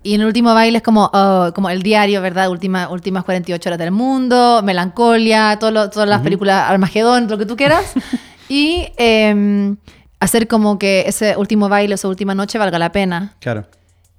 Y 0.05 0.15
en 0.15 0.21
el 0.23 0.27
último 0.27 0.53
baile 0.53 0.79
es 0.79 0.83
como, 0.83 1.09
oh, 1.13 1.53
como 1.55 1.71
el 1.71 1.83
diario, 1.85 2.21
¿verdad? 2.21 2.51
Última, 2.51 2.89
últimas 2.89 3.23
48 3.23 3.69
horas 3.69 3.79
del 3.79 3.93
mundo, 3.93 4.61
Melancolia, 4.65 5.57
todo 5.61 5.71
lo- 5.71 5.91
todas 5.91 6.09
las 6.09 6.23
películas, 6.23 6.69
Armagedón, 6.69 7.29
lo 7.29 7.39
que 7.39 7.47
tú 7.47 7.57
quieras. 7.57 7.93
y 8.49 8.89
em, 8.97 9.77
hacer 10.19 10.49
como 10.49 10.77
que 10.79 11.05
ese 11.07 11.37
último 11.37 11.69
baile, 11.69 11.95
esa 11.95 12.09
última 12.09 12.35
noche 12.35 12.59
valga 12.59 12.81
la 12.81 12.91
pena. 12.91 13.35
Claro. 13.39 13.67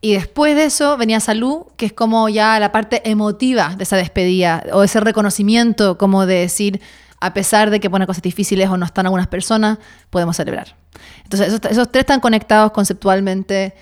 Y 0.03 0.15
después 0.15 0.53
de 0.57 0.65
eso 0.65 0.97
venía 0.97 1.21
Salud, 1.21 1.61
que 1.77 1.85
es 1.85 1.93
como 1.93 2.27
ya 2.27 2.59
la 2.59 2.73
parte 2.73 3.09
emotiva 3.09 3.73
de 3.77 3.83
esa 3.83 3.95
despedida, 3.95 4.61
o 4.73 4.83
ese 4.83 4.99
reconocimiento, 4.99 5.97
como 5.97 6.25
de 6.25 6.39
decir, 6.39 6.81
a 7.21 7.33
pesar 7.33 7.69
de 7.69 7.79
que 7.79 7.89
pone 7.89 8.05
cosas 8.05 8.21
difíciles 8.21 8.67
o 8.67 8.75
no 8.75 8.85
están 8.85 9.05
algunas 9.05 9.27
personas, 9.27 9.77
podemos 10.09 10.35
celebrar. 10.35 10.75
Entonces, 11.23 11.47
esos, 11.47 11.61
esos 11.71 11.89
tres 11.89 12.01
están 12.01 12.19
conectados 12.19 12.73
conceptualmente, 12.73 13.75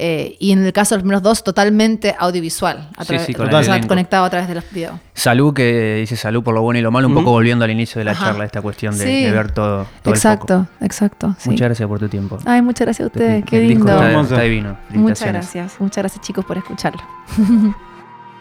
eh, 0.00 0.36
y 0.38 0.52
en 0.52 0.64
el 0.64 0.72
caso 0.72 0.94
de 0.94 0.98
los 0.98 1.02
primeros 1.02 1.22
dos, 1.22 1.42
totalmente 1.42 2.14
audiovisual, 2.18 2.88
a 2.96 3.04
Sí, 3.04 3.18
sí, 3.18 3.34
con 3.34 3.52
o 3.52 3.58
el 3.58 3.64
sea, 3.64 3.74
elenco. 3.74 3.88
conectado 3.88 4.24
a 4.24 4.30
través 4.30 4.46
de 4.48 4.54
los 4.54 4.64
videos. 4.70 4.94
Salud, 5.12 5.52
que 5.52 5.96
dice 6.00 6.14
salud 6.16 6.42
por 6.44 6.54
lo 6.54 6.62
bueno 6.62 6.78
y 6.78 6.82
lo 6.82 6.90
malo, 6.92 7.08
un 7.08 7.14
poco 7.14 7.30
volviendo 7.32 7.64
al 7.64 7.70
inicio 7.72 7.98
de 7.98 8.04
la 8.04 8.12
Ajá. 8.12 8.26
charla, 8.26 8.44
esta 8.44 8.62
cuestión 8.62 8.96
de, 8.96 9.04
Sí. 9.04 9.24
de 9.24 9.32
ver 9.32 9.50
todo, 9.50 9.86
todo 10.02 10.12
el 10.14 10.16
exacto, 10.16 10.58
foco. 10.64 10.84
exacto. 10.84 11.34
sí. 11.38 11.50
Muchas 11.50 11.64
gracias 11.66 11.88
por 11.88 11.98
tu 11.98 12.08
tiempo. 12.08 12.38
Ay, 12.44 12.62
muchas 12.62 12.86
gracias 12.86 13.04
a 13.04 13.06
ustedes, 13.08 13.44
qué 13.44 13.60
El 13.60 13.68
disco 13.68 13.86
lindo. 13.88 14.20
Está, 14.20 14.40
divino. 14.42 14.76
Muchas 14.90 15.26
gracias, 15.28 15.76
muchas 15.80 16.02
gracias 16.02 16.24
chicos 16.24 16.44
por 16.44 16.56
escucharlo. 16.58 17.02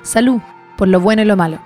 Salud 0.03 0.39
por 0.77 0.87
lo 0.87 0.99
bueno 0.99 1.21
y 1.23 1.25
lo 1.25 1.35
malo. 1.35 1.59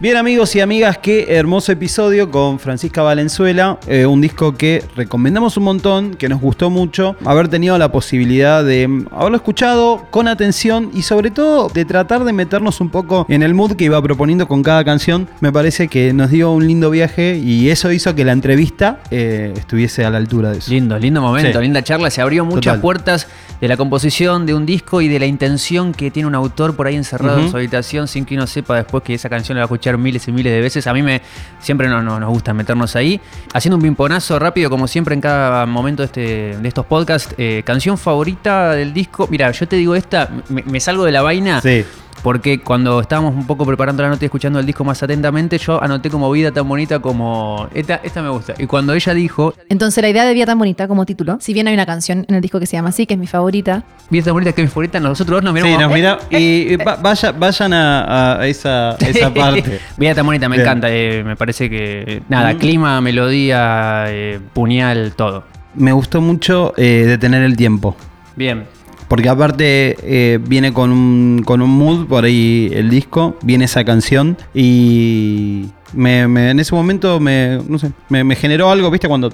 Bien 0.00 0.16
amigos 0.16 0.54
y 0.56 0.60
amigas, 0.60 0.98
qué 0.98 1.26
hermoso 1.36 1.70
episodio 1.70 2.28
con 2.30 2.58
Francisca 2.58 3.00
Valenzuela, 3.02 3.78
eh, 3.86 4.04
un 4.04 4.20
disco 4.20 4.52
que 4.54 4.82
recomendamos 4.96 5.56
un 5.56 5.62
montón, 5.62 6.14
que 6.14 6.28
nos 6.28 6.40
gustó 6.40 6.68
mucho, 6.68 7.14
haber 7.24 7.46
tenido 7.48 7.78
la 7.78 7.90
posibilidad 7.92 8.64
de 8.64 9.04
haberlo 9.12 9.36
escuchado 9.36 10.04
con 10.10 10.26
atención 10.26 10.90
y 10.92 11.02
sobre 11.02 11.30
todo 11.30 11.68
de 11.68 11.84
tratar 11.84 12.24
de 12.24 12.32
meternos 12.32 12.80
un 12.80 12.90
poco 12.90 13.24
en 13.30 13.42
el 13.44 13.54
mood 13.54 13.76
que 13.76 13.84
iba 13.84 14.02
proponiendo 14.02 14.48
con 14.48 14.64
cada 14.64 14.84
canción, 14.84 15.28
me 15.40 15.52
parece 15.52 15.86
que 15.86 16.12
nos 16.12 16.28
dio 16.30 16.50
un 16.50 16.66
lindo 16.66 16.90
viaje 16.90 17.36
y 17.38 17.70
eso 17.70 17.90
hizo 17.92 18.16
que 18.16 18.24
la 18.24 18.32
entrevista 18.32 18.98
eh, 19.12 19.54
estuviese 19.56 20.04
a 20.04 20.10
la 20.10 20.18
altura 20.18 20.50
de 20.50 20.58
eso. 20.58 20.70
Lindo, 20.72 20.98
lindo 20.98 21.22
momento, 21.22 21.58
Sí. 21.58 21.62
linda 21.64 21.82
charla. 21.84 22.10
Se 22.10 22.20
abrió 22.20 22.44
muchas 22.44 22.62
Total. 22.74 22.80
puertas 22.80 23.28
de 23.64 23.68
la 23.68 23.78
composición 23.78 24.44
de 24.44 24.52
un 24.52 24.66
disco 24.66 25.00
y 25.00 25.08
de 25.08 25.18
la 25.18 25.24
intención 25.24 25.94
que 25.94 26.10
tiene 26.10 26.26
un 26.26 26.34
autor 26.34 26.76
por 26.76 26.86
ahí 26.86 26.96
encerrado 26.96 27.38
en 27.38 27.50
su 27.50 27.56
habitación 27.56 28.06
sin 28.08 28.26
que 28.26 28.34
uno 28.34 28.46
sepa 28.46 28.76
después 28.76 29.02
que 29.02 29.14
esa 29.14 29.30
canción 29.30 29.56
la 29.56 29.62
va 29.62 29.64
a 29.64 29.68
escuchar 29.68 29.96
miles 29.96 30.28
y 30.28 30.32
miles 30.32 30.52
de 30.52 30.60
veces. 30.60 30.86
A 30.86 30.92
mí 30.92 31.02
me 31.02 31.22
siempre 31.60 31.88
nos, 31.88 32.04
nos- 32.04 32.20
nos 32.20 32.28
gusta 32.28 32.52
meternos 32.52 32.94
ahí. 32.94 33.18
Haciendo 33.54 33.76
un 33.76 33.82
pimponazo 33.82 34.38
rápido, 34.38 34.68
como 34.68 34.86
siempre 34.86 35.14
en 35.14 35.22
cada 35.22 35.64
momento 35.64 36.02
de, 36.02 36.06
este, 36.06 36.20
de 36.60 36.68
estos 36.68 36.84
podcasts. 36.84 37.34
eh, 37.38 37.62
canción 37.64 37.96
favorita 37.96 38.72
del 38.72 38.92
disco. 38.92 39.26
Mira, 39.30 39.50
yo 39.50 39.66
te 39.66 39.76
digo 39.76 39.94
esta, 39.94 40.28
me, 40.50 40.62
me 40.64 40.78
salgo 40.78 41.04
de 41.06 41.12
la 41.12 41.22
vaina. 41.22 41.62
Sí. 41.62 41.84
Porque 42.24 42.58
cuando 42.58 43.00
estábamos 43.02 43.34
un 43.34 43.46
poco 43.46 43.66
preparando 43.66 44.02
la 44.02 44.08
nota 44.08 44.24
y 44.24 44.26
escuchando 44.26 44.58
el 44.58 44.64
disco 44.64 44.82
más 44.82 45.02
atentamente, 45.02 45.58
yo 45.58 45.80
anoté 45.82 46.08
como 46.08 46.30
vida 46.30 46.50
tan 46.52 46.66
bonita 46.66 46.98
como. 46.98 47.68
Esta, 47.74 47.96
esta 48.02 48.22
me 48.22 48.30
gusta. 48.30 48.54
Y 48.58 48.66
cuando 48.66 48.94
ella 48.94 49.12
dijo, 49.12 49.52
Entonces 49.68 50.00
la 50.02 50.08
idea 50.08 50.24
de 50.24 50.32
Vida 50.32 50.46
tan 50.46 50.58
bonita 50.58 50.88
como 50.88 51.04
título, 51.04 51.36
si 51.42 51.52
bien 51.52 51.68
hay 51.68 51.74
una 51.74 51.84
canción 51.84 52.24
en 52.26 52.34
el 52.34 52.40
disco 52.40 52.58
que 52.58 52.64
se 52.64 52.78
llama 52.78 52.88
así, 52.88 53.04
que 53.06 53.12
es 53.12 53.20
mi 53.20 53.26
favorita, 53.26 53.84
vida 54.08 54.24
tan 54.24 54.32
bonita 54.32 54.52
que 54.52 54.62
es 54.62 54.68
mi 54.68 54.70
favorita, 54.70 54.98
nosotros 55.00 55.36
dos 55.36 55.44
nos 55.44 55.52
miramos. 55.52 55.76
Sí, 55.76 55.82
nos 55.82 55.90
eh, 55.92 55.94
mira 55.94 56.18
y 56.30 56.76
va- 56.76 56.96
vaya- 56.96 57.32
vayan 57.32 57.72
a, 57.74 58.40
a 58.40 58.46
esa, 58.46 58.92
esa 59.00 59.32
parte. 59.34 59.80
Vida 59.98 60.14
tan 60.14 60.24
bonita, 60.24 60.48
me 60.48 60.56
Bien. 60.56 60.66
encanta. 60.66 60.88
eh, 60.90 61.22
me 61.24 61.36
parece 61.36 61.68
que. 61.68 62.22
Nada, 62.30 62.54
Mm. 62.54 62.56
clima, 62.58 63.00
melodía, 63.02 64.04
eh, 64.08 64.40
puñal, 64.54 65.12
todo. 65.14 65.44
Me 65.74 65.92
gustó 65.92 66.22
mucho 66.22 66.72
eh, 66.78 67.04
detener 67.06 67.42
el 67.42 67.54
tiempo. 67.54 67.94
Bien. 68.34 68.64
Porque 69.14 69.28
aparte 69.28 69.96
eh, 70.02 70.40
viene 70.44 70.72
con 70.72 70.90
un, 70.90 71.42
con 71.44 71.62
un 71.62 71.70
mood 71.70 72.08
por 72.08 72.24
ahí 72.24 72.68
el 72.74 72.90
disco, 72.90 73.38
viene 73.42 73.66
esa 73.66 73.84
canción 73.84 74.36
y 74.52 75.66
me, 75.92 76.26
me- 76.26 76.50
en 76.50 76.58
ese 76.58 76.74
momento 76.74 77.20
me, 77.20 77.60
no 77.68 77.78
sé, 77.78 77.92
me, 78.08 78.24
me 78.24 78.34
generó 78.34 78.72
algo, 78.72 78.90
¿viste? 78.90 79.06
Cuando 79.06 79.30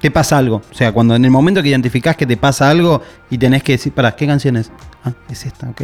te 0.00 0.10
pasa 0.10 0.38
algo. 0.38 0.60
O 0.68 0.74
sea, 0.74 0.90
cuando 0.90 1.14
en 1.14 1.24
el 1.24 1.30
momento 1.30 1.62
que 1.62 1.68
identificás 1.68 2.16
que 2.16 2.26
te 2.26 2.36
pasa 2.36 2.68
algo 2.68 3.00
y 3.30 3.38
tenés 3.38 3.62
que 3.62 3.70
decir, 3.70 3.92
para, 3.92 4.16
¿qué 4.16 4.26
canción 4.26 4.56
es? 4.56 4.72
Ah, 5.04 5.12
es 5.30 5.46
esta, 5.46 5.70
ok. 5.70 5.82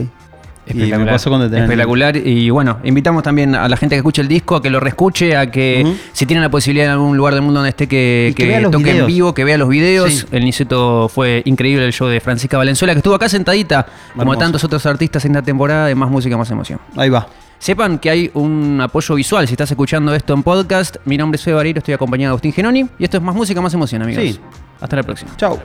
Y 0.74 0.92
me 0.92 1.07
pasó 1.07 1.31
con 1.31 1.40
detener. 1.40 1.64
Espectacular. 1.64 2.16
Y 2.16 2.50
bueno, 2.50 2.78
invitamos 2.85 3.22
también 3.22 3.54
a 3.54 3.68
la 3.68 3.76
gente 3.76 3.94
que 3.94 3.98
escuche 3.98 4.22
el 4.22 4.28
disco 4.28 4.57
a 4.57 4.62
que 4.62 4.70
lo 4.70 4.81
reescuche, 4.81 5.37
a 5.37 5.50
que 5.50 5.96
si 6.12 6.26
tienen 6.26 6.42
la 6.42 6.50
posibilidad 6.50 6.87
en 6.87 6.92
algún 6.92 7.16
lugar 7.16 7.35
del 7.35 7.42
mundo 7.42 7.61
donde 7.61 7.70
esté 7.70 7.87
que, 7.87 8.28
Y 8.31 8.35
que 8.35 8.68
toque 8.70 8.98
en 8.98 9.07
vivo, 9.07 9.35
que 9.35 9.44
vea 9.44 9.59
los 9.59 9.68
videos. 9.68 10.12
Sí. 10.12 10.26
El 10.31 10.44
Niceto 10.44 11.09
fue 11.09 11.42
increíble 11.44 11.85
el 11.85 11.92
show 11.92 12.09
de 12.09 12.20
Francisca 12.20 12.57
Valenzuela, 12.59 12.94
que 12.94 12.98
estuvo 12.98 13.14
acá 13.14 13.28
sentadita, 13.28 13.87
como 14.16 14.37
tantos 14.37 14.62
otros 14.64 14.85
artistas 14.87 15.24
en 15.24 15.35
la 15.35 15.42
temporada 15.42 15.87
de 15.87 15.94
Más 15.94 16.11
Música, 16.11 16.37
Más 16.37 16.50
Emoción. 16.50 16.81
Ahí 16.96 17.11
va. 17.11 17.28
Sepan 17.59 17.98
que 17.98 18.09
hay 18.09 18.31
un 18.35 18.81
apoyo 18.81 19.16
visual 19.16 19.46
si 19.48 19.54
estás 19.54 19.70
escuchando 19.70 20.14
esto 20.14 20.33
en 20.33 20.44
podcast. 20.44 20.96
Mi 21.04 21.16
nombre 21.16 21.37
es 21.37 21.42
Fede 21.42 21.57
Vareiro, 21.57 21.78
estoy 21.78 21.94
acompañado 21.94 22.31
de 22.31 22.33
Agustín 22.33 22.52
Genoni. 22.52 22.87
Y 22.98 23.04
esto 23.04 23.16
es 23.16 23.22
Más 23.22 23.35
Música, 23.35 23.61
Más 23.61 23.74
Emoción, 23.74 24.02
amigos. 24.02 24.22
Sí. 24.22 24.40
Hasta 24.81 24.96
la 24.96 25.02
próxima. 25.02 25.37
Chau. 25.37 25.59